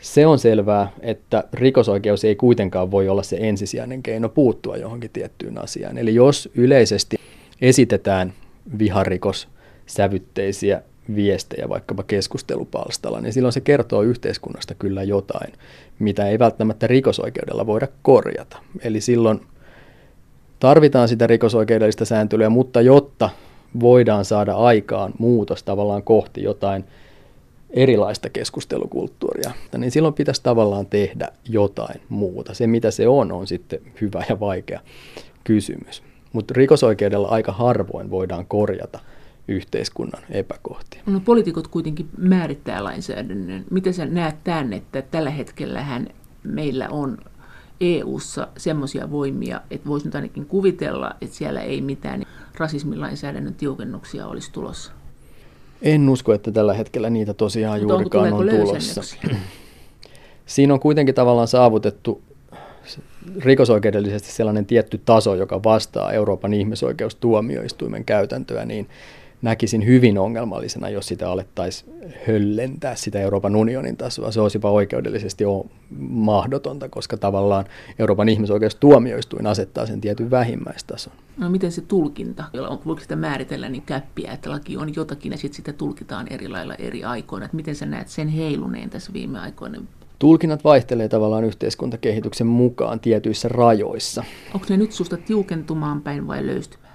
[0.00, 5.58] se on selvää, että rikosoikeus ei kuitenkaan voi olla se ensisijainen keino puuttua johonkin tiettyyn
[5.58, 5.98] asiaan.
[5.98, 7.16] Eli jos yleisesti
[7.60, 8.32] esitetään
[8.78, 9.48] viharikos
[9.86, 10.82] sävytteisiä
[11.14, 15.52] viestejä vaikkapa keskustelupalstalla, niin silloin se kertoo yhteiskunnasta kyllä jotain,
[15.98, 18.58] mitä ei välttämättä rikosoikeudella voida korjata.
[18.82, 19.40] Eli silloin
[20.60, 23.30] tarvitaan sitä rikosoikeudellista sääntelyä, mutta jotta
[23.80, 26.84] voidaan saada aikaan muutos tavallaan kohti jotain
[27.70, 32.54] erilaista keskustelukulttuuria, niin silloin pitäisi tavallaan tehdä jotain muuta.
[32.54, 34.80] Se, mitä se on, on sitten hyvä ja vaikea
[35.44, 36.02] kysymys.
[36.32, 38.98] Mutta rikosoikeudella aika harvoin voidaan korjata–
[39.50, 41.02] yhteiskunnan epäkohtia.
[41.06, 43.64] No poliitikot kuitenkin määrittää lainsäädännön.
[43.70, 46.08] Miten sä näet tämän, että tällä hetkellähän
[46.42, 47.18] meillä on
[47.80, 52.22] EU-ssa semmoisia voimia, että voisi nyt ainakin kuvitella, että siellä ei mitään
[52.54, 54.92] rasismilainsäädännön tiukennuksia olisi tulossa?
[55.82, 59.02] En usko, että tällä hetkellä niitä tosiaan Mutta juurikaan on tulossa.
[60.46, 62.22] Siinä on kuitenkin tavallaan saavutettu
[63.38, 68.88] rikosoikeudellisesti sellainen tietty taso, joka vastaa Euroopan ihmisoikeustuomioistuimen käytäntöä, niin
[69.42, 71.92] näkisin hyvin ongelmallisena, jos sitä alettaisiin
[72.26, 74.32] höllentää sitä Euroopan unionin tasoa.
[74.32, 75.44] Se olisipa oikeudellisesti
[75.98, 77.64] mahdotonta, koska tavallaan
[77.98, 81.12] Euroopan ihmisoikeustuomioistuin asettaa sen tietyn vähimmäistason.
[81.36, 82.44] No miten se tulkinta,
[82.86, 86.74] voiko sitä määritellä niin käppiä, että laki on jotakin ja sitten sitä tulkitaan eri lailla
[86.74, 87.44] eri aikoina.
[87.44, 89.82] Että miten sä näet sen heiluneen tässä viime aikoina?
[90.18, 94.24] Tulkinnat vaihtelee tavallaan yhteiskuntakehityksen mukaan tietyissä rajoissa.
[94.54, 96.89] Onko ne nyt susta tiukentumaan päin vai löystymään?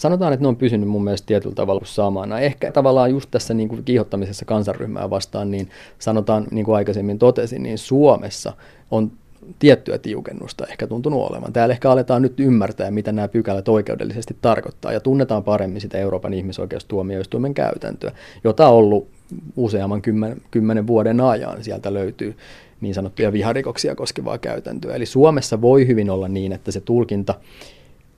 [0.00, 2.40] Sanotaan, että ne on pysynyt mun mielestä tietyllä tavalla samana.
[2.40, 7.62] Ehkä tavallaan just tässä niin kuin kiihottamisessa kansanryhmää vastaan, niin sanotaan, niin kuin aikaisemmin totesin,
[7.62, 8.52] niin Suomessa
[8.90, 9.12] on
[9.58, 11.52] tiettyä tiukennusta ehkä tuntunut olevan.
[11.52, 16.34] Täällä ehkä aletaan nyt ymmärtää, mitä nämä pykälät oikeudellisesti tarkoittaa, ja tunnetaan paremmin sitä Euroopan
[16.34, 18.12] ihmisoikeustuomioistuimen käytäntöä,
[18.44, 19.08] jota on ollut
[19.56, 21.64] useamman kymmen, kymmenen vuoden ajan.
[21.64, 22.36] Sieltä löytyy
[22.80, 24.94] niin sanottuja viharikoksia koskevaa käytäntöä.
[24.94, 27.34] Eli Suomessa voi hyvin olla niin, että se tulkinta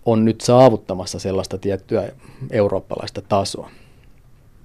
[0.06, 2.12] on nyt saavuttamassa sellaista tiettyä
[2.50, 3.70] eurooppalaista tasoa.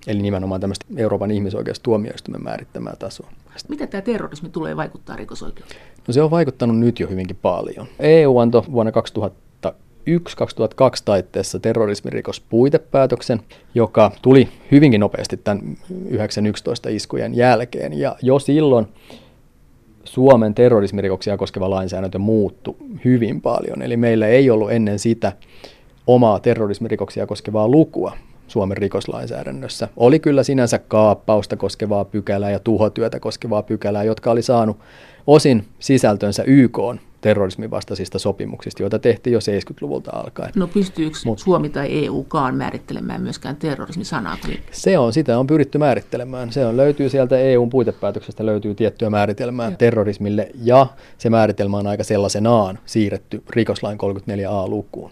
[0.08, 3.32] Eli nimenomaan tämmöistä Euroopan ihmisoikeustuomioistuimen määrittämää tasoa.
[3.70, 5.82] Mitä tämä terrorismi tulee vaikuttaa rikosoikeuteen?
[6.08, 7.88] No se on vaikuttanut nyt jo hyvinkin paljon.
[8.00, 8.92] EU antoi vuonna
[9.68, 9.72] 2001-2002
[11.06, 13.42] taitteessa terrorismirikospuitepäätöksen,
[13.76, 17.94] joka tuli hyvinkin nopeasti tämän 9.11 iskujen jälkeen.
[17.94, 18.88] Ja jo silloin
[20.08, 23.82] Suomen terrorismirikoksia koskeva lainsäädäntö muuttu hyvin paljon.
[23.82, 25.32] Eli meillä ei ollut ennen sitä
[26.08, 29.88] omaa terrorismirikoksia koskevaa lukua Suomen rikoslainsäädännössä.
[29.97, 34.78] Oli kyllä sinänsä kaappausta koskevaa pykälää ja tuhotyötä koskevaa pykälää, jotka oli saanut
[35.28, 36.80] osin sisältönsä YK
[37.22, 40.51] terrorismin vastaisista sopimuksista, joita tehtiin jo 70-luvulta alkaen.
[40.55, 44.38] No pystyykö Mut, Suomi tai EUkaan määrittelemään myöskään terrorismisanaa?
[44.72, 46.51] Se on, sitä on pyritty määrittelemään.
[46.51, 49.78] Se on, löytyy sieltä EUn puitepäätöksestä löytyy tiettyä määritelmää ja.
[49.78, 50.88] terrorismille ja
[51.18, 55.11] se määritelmä on aika sellaisenaan siirretty rikoslain 34a-lukuun.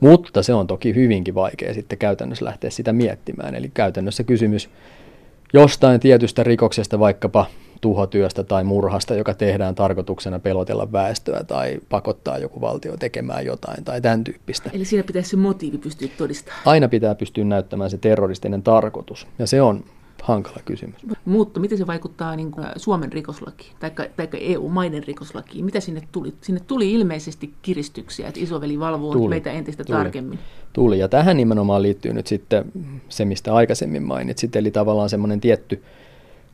[0.00, 3.54] Mutta se on toki hyvinkin vaikea sitten käytännössä lähteä sitä miettimään.
[3.54, 4.70] Eli käytännössä kysymys
[5.52, 7.46] jostain tietystä rikoksesta, vaikkapa
[7.80, 14.00] tuhotyöstä tai murhasta, joka tehdään tarkoituksena pelotella väestöä tai pakottaa joku valtio tekemään jotain tai
[14.00, 14.70] tämän tyyppistä.
[14.72, 16.62] Eli siinä pitäisi se motiivi pystyä todistamaan.
[16.64, 19.84] Aina pitää pystyä näyttämään se terroristinen tarkoitus ja se on
[20.22, 20.96] hankala kysymys.
[21.24, 25.64] Mutta miten se vaikuttaa niin kuin Suomen rikoslakiin tai, tai EU-maiden rikoslakiin?
[25.64, 26.34] Mitä sinne tuli?
[26.40, 30.38] Sinne tuli ilmeisesti kiristyksiä, että isoveli valvoo tuli, meitä entistä tuli, tarkemmin.
[30.72, 32.64] Tuli, ja tähän nimenomaan liittyy nyt sitten
[33.08, 35.82] se, mistä aikaisemmin mainitsit, eli tavallaan semmoinen tietty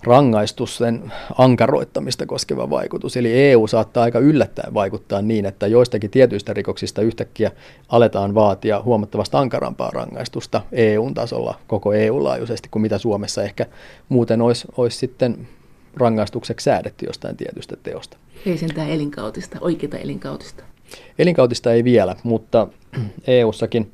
[0.06, 3.16] rangaistusten ankaroittamista koskeva vaikutus.
[3.16, 7.50] Eli EU saattaa aika yllättäen vaikuttaa niin, että joistakin tietyistä rikoksista yhtäkkiä
[7.88, 13.66] aletaan vaatia huomattavasti ankarampaa rangaistusta EU-tasolla koko EU-laajuisesti kuin mitä Suomessa ehkä
[14.08, 15.48] muuten olisi, olisi sitten
[15.96, 18.16] rangaistukseksi säädetty jostain tietystä teosta.
[18.46, 20.64] Ei sentään elinkautista, oikeita elinkautista.
[21.18, 22.66] Elinkautista ei vielä, mutta
[23.26, 23.92] EU-sakin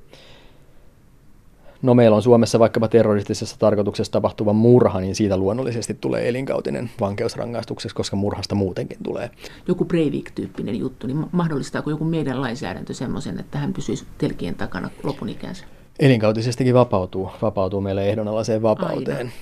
[1.82, 7.96] No meillä on Suomessa vaikkapa terroristisessa tarkoituksessa tapahtuva murha, niin siitä luonnollisesti tulee elinkautinen vankeusrangaistuksessa,
[7.96, 9.30] koska murhasta muutenkin tulee.
[9.68, 15.28] Joku Breivik-tyyppinen juttu, niin mahdollistaako joku meidän lainsäädäntö semmoisen, että hän pysyisi telkien takana lopun
[15.28, 15.64] ikänsä?
[15.98, 19.32] Elinkautisestikin vapautuu, vapautuu meille ehdonalaiseen vapauteen.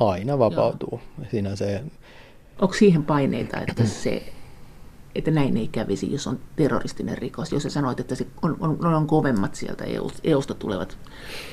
[0.00, 1.00] Aina, Aina vapautuu.
[1.30, 1.80] Siinä se...
[2.60, 4.22] Onko siihen paineita, että se
[5.14, 7.52] että näin ei kävisi, jos on terroristinen rikos.
[7.52, 10.98] Jos sä sanoit, että se on, on, on kovemmat sieltä EU, EUsta tulevat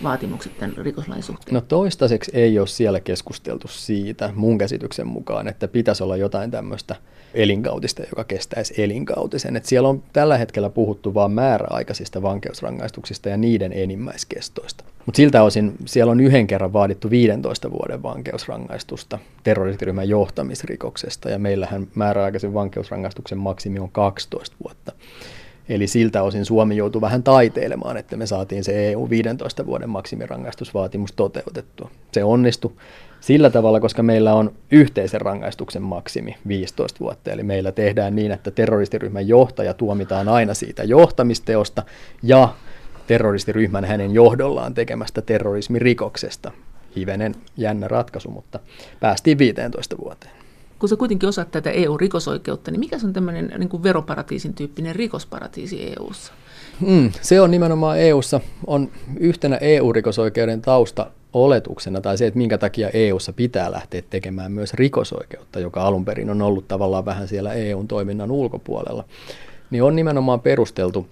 [0.04, 1.54] vaatimukset tämän rikoslain suhteen.
[1.54, 6.96] No toistaiseksi ei ole siellä keskusteltu siitä mun käsityksen mukaan, että pitäisi olla jotain tämmöistä
[7.34, 9.56] elinkautista, joka kestäisi elinkautisen.
[9.56, 14.84] Et siellä on tällä hetkellä puhuttu vain määräaikaisista vankeusrangaistuksista ja niiden enimmäiskestoista.
[15.06, 21.88] Mutta siltä osin siellä on yhden kerran vaadittu 15 vuoden vankeusrangaistusta terroristiryhmän johtamisrikoksesta, ja meillähän
[21.96, 24.92] määräaikaisen vankeusrangaistuksen maksimi on 12 vuotta.
[25.70, 31.12] Eli siltä osin Suomi joutui vähän taiteilemaan, että me saatiin se EU 15 vuoden maksimirangaistusvaatimus
[31.12, 31.92] toteutettua.
[32.12, 32.72] Se onnistui
[33.20, 37.32] sillä tavalla, koska meillä on yhteisen rangaistuksen maksimi 15 vuotta.
[37.32, 41.84] Eli meillä tehdään niin, että terroristiryhmän johtaja tuomitaan aina siitä johtamisteosta
[42.24, 42.54] ja
[43.08, 46.52] terroristiryhmän hänen johdollaan tekemästä terrorismirikoksesta.
[46.96, 48.60] Hivenen jännä ratkaisu, mutta
[49.00, 50.39] päästiin 15 vuoteen.
[50.80, 55.94] Kun sä kuitenkin osaat tätä EU-rikosoikeutta, niin mikä on tämmöinen niin kuin veroparatiisin tyyppinen rikosparatiisi
[55.98, 56.34] EU:ssa?
[56.80, 62.90] Mm, se on nimenomaan EU:ssa on yhtenä EU-rikosoikeuden tausta oletuksena tai se, että minkä takia
[62.90, 67.88] EUssa pitää lähteä tekemään myös rikosoikeutta, joka alun perin on ollut tavallaan vähän siellä EUn
[67.88, 69.04] toiminnan ulkopuolella,
[69.72, 71.08] niin on nimenomaan perusteltu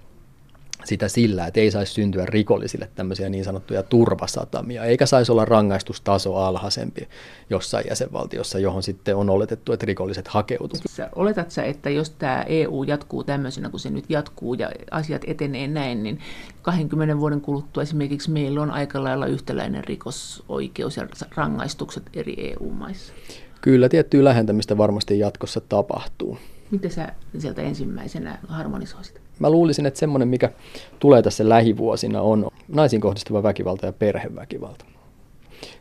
[0.86, 6.36] sitä sillä, että ei saisi syntyä rikollisille tämmöisiä niin sanottuja turvasatamia, eikä saisi olla rangaistustaso
[6.36, 7.08] alhaisempi
[7.50, 10.84] jossain jäsenvaltiossa, johon sitten on oletettu, että rikolliset hakeutuvat.
[10.88, 15.22] Siis oletat sä, että jos tämä EU jatkuu tämmöisenä kuin se nyt jatkuu ja asiat
[15.28, 16.20] etenee näin, niin
[16.62, 23.14] 20 vuoden kuluttua esimerkiksi meillä on aika lailla yhtäläinen rikosoikeus ja rangaistukset eri EU-maissa?
[23.62, 26.38] Kyllä, tiettyä lähentämistä varmasti jatkossa tapahtuu.
[26.72, 29.27] Miten sä sieltä ensimmäisenä harmonisoisit?
[29.40, 30.52] Mä luulisin, että semmoinen, mikä
[31.00, 34.86] tulee tässä lähivuosina, on naisiin kohdistuva väkivalta ja perheväkivalta.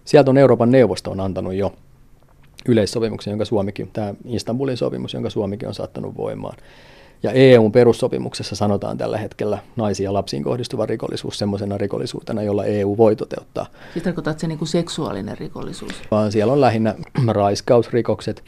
[0.04, 1.72] Sieltä on Euroopan neuvosto on antanut jo
[2.68, 6.56] yleissopimuksen, jonka Suomikin, tämä Istanbulin sopimus, jonka Suomikin on saattanut voimaan.
[7.22, 12.96] Ja EUn perussopimuksessa sanotaan tällä hetkellä naisiin ja lapsiin kohdistuva rikollisuus semmoisena rikollisuutena, jolla EU
[12.96, 13.66] voi toteuttaa.
[13.92, 15.92] Siis tarkoitat se niin kuin seksuaalinen rikollisuus?
[16.10, 16.94] Vaan siellä on lähinnä
[17.28, 18.44] raiskausrikokset,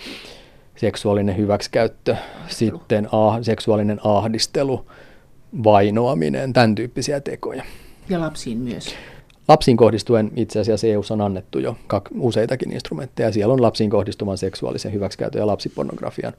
[0.80, 2.16] seksuaalinen hyväksikäyttö,
[2.48, 4.86] sitten ah, seksuaalinen ahdistelu,
[5.64, 7.64] vainoaminen, tämän tyyppisiä tekoja.
[8.08, 8.94] Ja lapsiin myös.
[9.48, 11.76] Lapsiin kohdistuen itse asiassa EU on annettu jo
[12.18, 13.32] useitakin instrumentteja.
[13.32, 16.32] Siellä on lapsiin kohdistuvan seksuaalisen hyväksikäytön ja lapsipornografian.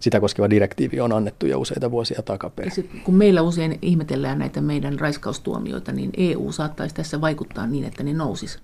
[0.00, 2.72] Sitä koskeva direktiivi on annettu jo useita vuosia takaperin.
[3.04, 8.12] Kun meillä usein ihmetellään näitä meidän raiskaustuomioita, niin EU saattaisi tässä vaikuttaa niin, että ne
[8.12, 8.58] nousis.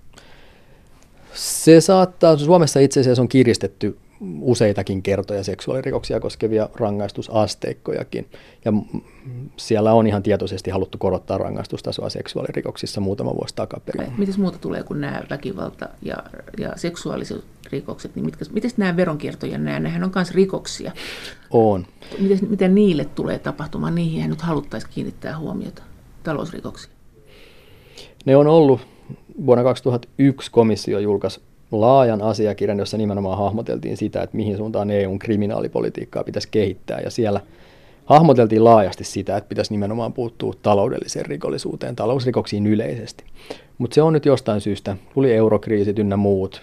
[1.34, 3.98] Se saattaa, Suomessa itse asiassa on kiristetty
[4.40, 8.30] useitakin kertoja seksuaalirikoksia koskevia rangaistusasteikkojakin.
[8.64, 8.72] Ja
[9.56, 14.12] siellä on ihan tietoisesti haluttu korottaa rangaistustasoa seksuaalirikoksissa muutama vuosi takaperin.
[14.18, 16.16] Miten muuta tulee kuin nämä väkivalta- ja,
[16.58, 18.14] ja seksuaaliset rikokset?
[18.14, 20.92] Niin mitkä, miten nämä veronkiertoja, nämä, nehän on myös rikoksia.
[21.50, 21.86] On.
[22.18, 23.94] Miten, miten niille tulee tapahtumaan?
[23.94, 25.82] Niihin nyt haluttaisiin kiinnittää huomiota,
[26.22, 26.90] talousrikoksia.
[28.24, 28.80] Ne on ollut,
[29.46, 31.40] vuonna 2001 komissio julkaisi
[31.72, 37.00] laajan asiakirjan, jossa nimenomaan hahmoteltiin sitä, että mihin suuntaan EUn kriminaalipolitiikkaa pitäisi kehittää.
[37.00, 37.40] Ja siellä
[38.04, 43.24] hahmoteltiin laajasti sitä, että pitäisi nimenomaan puuttua taloudelliseen rikollisuuteen, talousrikoksiin yleisesti.
[43.78, 46.62] Mutta se on nyt jostain syystä, tuli eurokriisit ynnä muut,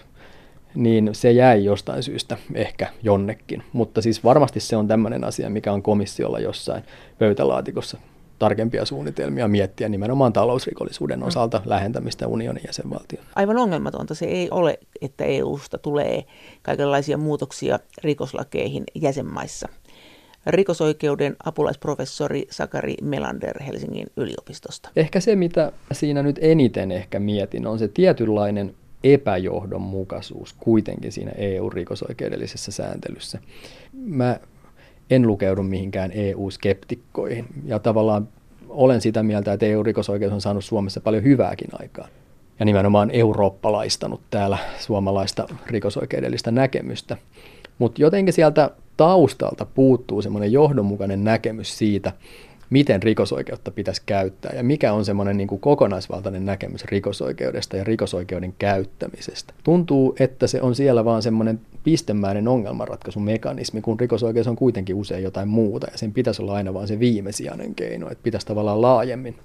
[0.74, 3.62] niin se jäi jostain syystä ehkä jonnekin.
[3.72, 6.82] Mutta siis varmasti se on tämmöinen asia, mikä on komissiolla jossain
[7.18, 7.98] pöytälaatikossa
[8.38, 11.26] tarkempia suunnitelmia miettiä nimenomaan talousrikollisuuden mm.
[11.26, 13.26] osalta lähentämistä unionin jäsenvaltioon.
[13.34, 16.24] Aivan ongelmatonta se ei ole, että EUsta tulee
[16.62, 19.68] kaikenlaisia muutoksia rikoslakeihin jäsenmaissa.
[20.46, 24.88] Rikosoikeuden apulaisprofessori Sakari Melander Helsingin yliopistosta.
[24.96, 28.74] Ehkä se, mitä siinä nyt eniten ehkä mietin, on se tietynlainen
[29.04, 33.38] epäjohdonmukaisuus kuitenkin siinä EU-rikosoikeudellisessa sääntelyssä.
[33.92, 34.40] Mä
[35.10, 37.46] en lukeudu mihinkään EU-skeptikkoihin.
[37.64, 38.28] Ja tavallaan
[38.68, 42.08] olen sitä mieltä, että EU-rikosoikeus on saanut Suomessa paljon hyvääkin aikaa.
[42.58, 47.16] Ja nimenomaan eurooppalaistanut täällä suomalaista rikosoikeudellista näkemystä.
[47.78, 52.12] Mutta jotenkin sieltä taustalta puuttuu semmoinen johdonmukainen näkemys siitä,
[52.70, 58.54] miten rikosoikeutta pitäisi käyttää ja mikä on semmoinen niin kuin kokonaisvaltainen näkemys rikosoikeudesta ja rikosoikeuden
[58.58, 59.54] käyttämisestä.
[59.64, 65.48] Tuntuu, että se on siellä vaan semmoinen pistemäinen ongelmanratkaisumekanismi, kun rikosoikeus on kuitenkin usein jotain
[65.48, 69.36] muuta ja sen pitäisi olla aina vain se viimesijainen keino, että pitäisi tavallaan laajemmin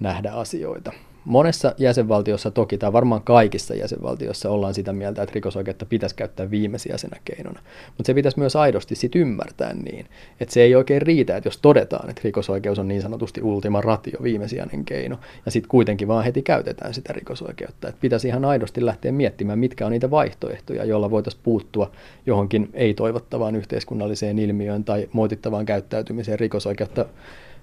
[0.00, 0.92] nähdä asioita.
[1.24, 7.16] Monessa jäsenvaltiossa toki, tai varmaan kaikissa jäsenvaltioissa ollaan sitä mieltä, että rikosoikeutta pitäisi käyttää viimesijaisena
[7.24, 7.60] keinona.
[7.86, 10.06] Mutta se pitäisi myös aidosti sit ymmärtää niin,
[10.40, 14.22] että se ei oikein riitä, että jos todetaan, että rikosoikeus on niin sanotusti ultima ratio,
[14.22, 17.88] viimesijainen keino, ja sitten kuitenkin vaan heti käytetään sitä rikosoikeutta.
[17.88, 21.90] Että pitäisi ihan aidosti lähteä miettimään, mitkä on niitä vaihtoehtoja, joilla voitaisiin puuttua
[22.26, 27.06] johonkin ei-toivottavaan yhteiskunnalliseen ilmiöön tai moitittavaan käyttäytymiseen rikosoikeutta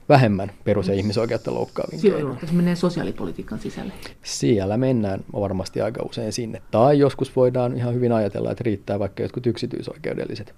[0.09, 3.93] vähemmän perus- ja ihmisoikeutta loukkaavin Silloin se menee sosiaalipolitiikan sisälle.
[4.23, 6.61] Siellä mennään varmasti aika usein sinne.
[6.71, 10.55] Tai joskus voidaan ihan hyvin ajatella, että riittää vaikka jotkut yksityisoikeudelliset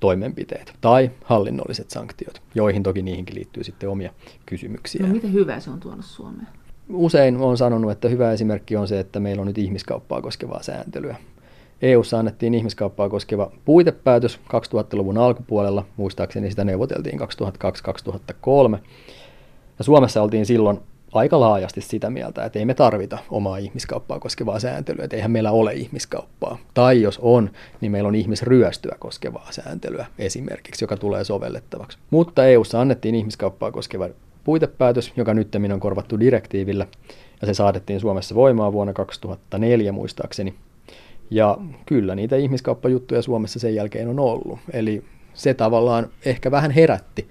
[0.00, 4.12] toimenpiteet tai hallinnolliset sanktiot, joihin toki niihinkin liittyy sitten omia
[4.46, 5.06] kysymyksiä.
[5.06, 6.48] No miten hyvä se on tuonut Suomeen?
[6.88, 11.16] Usein on sanonut, että hyvä esimerkki on se, että meillä on nyt ihmiskauppaa koskevaa sääntelyä.
[11.82, 17.24] EU:ssa annettiin ihmiskauppaa koskeva puitepäätös 2000-luvun alkupuolella, muistaakseni sitä neuvoteltiin 2002-2003.
[19.78, 20.80] Ja Suomessa oltiin silloin
[21.12, 25.50] aika laajasti sitä mieltä, että ei me tarvita omaa ihmiskauppaa koskevaa sääntelyä, että eihän meillä
[25.50, 26.58] ole ihmiskauppaa.
[26.74, 27.50] Tai jos on,
[27.80, 31.98] niin meillä on ihmisryöstöä koskevaa sääntelyä esimerkiksi, joka tulee sovellettavaksi.
[32.10, 34.08] Mutta EU:ssa annettiin ihmiskauppaa koskeva
[34.44, 36.86] puitepäätös, joka nyt on korvattu direktiivillä,
[37.40, 40.54] ja se saatettiin Suomessa voimaan vuonna 2004 muistaakseni.
[41.30, 44.58] Ja kyllä niitä ihmiskauppajuttuja Suomessa sen jälkeen on ollut.
[44.72, 45.04] Eli
[45.34, 47.28] se tavallaan ehkä vähän herätti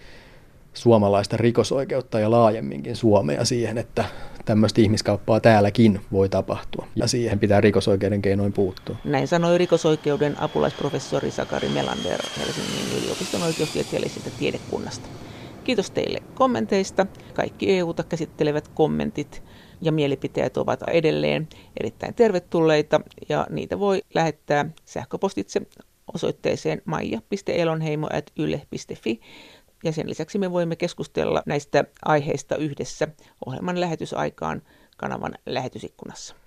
[0.73, 4.05] suomalaista rikosoikeutta ja laajemminkin Suomea siihen, että
[4.45, 8.95] tämmöistä ihmiskauppaa täälläkin voi tapahtua ja siihen pitää rikosoikeuden keinoin puuttua.
[9.03, 15.07] Näin sanoi rikosoikeuden apulaisprofessori Sakari Melander Helsingin yliopiston oikeustieteellisestä tiedekunnasta.
[15.63, 17.05] Kiitos teille kommenteista.
[17.33, 19.43] Kaikki EUta käsittelevät kommentit
[19.81, 21.47] ja mielipiteet ovat edelleen
[21.79, 25.61] erittäin tervetulleita ja niitä voi lähettää sähköpostitse
[26.13, 29.19] osoitteeseen maija.elonheimo.yle.fi
[29.83, 33.07] ja sen lisäksi me voimme keskustella näistä aiheista yhdessä
[33.45, 34.61] ohjelman lähetysaikaan
[34.97, 36.35] kanavan lähetysikkunassa.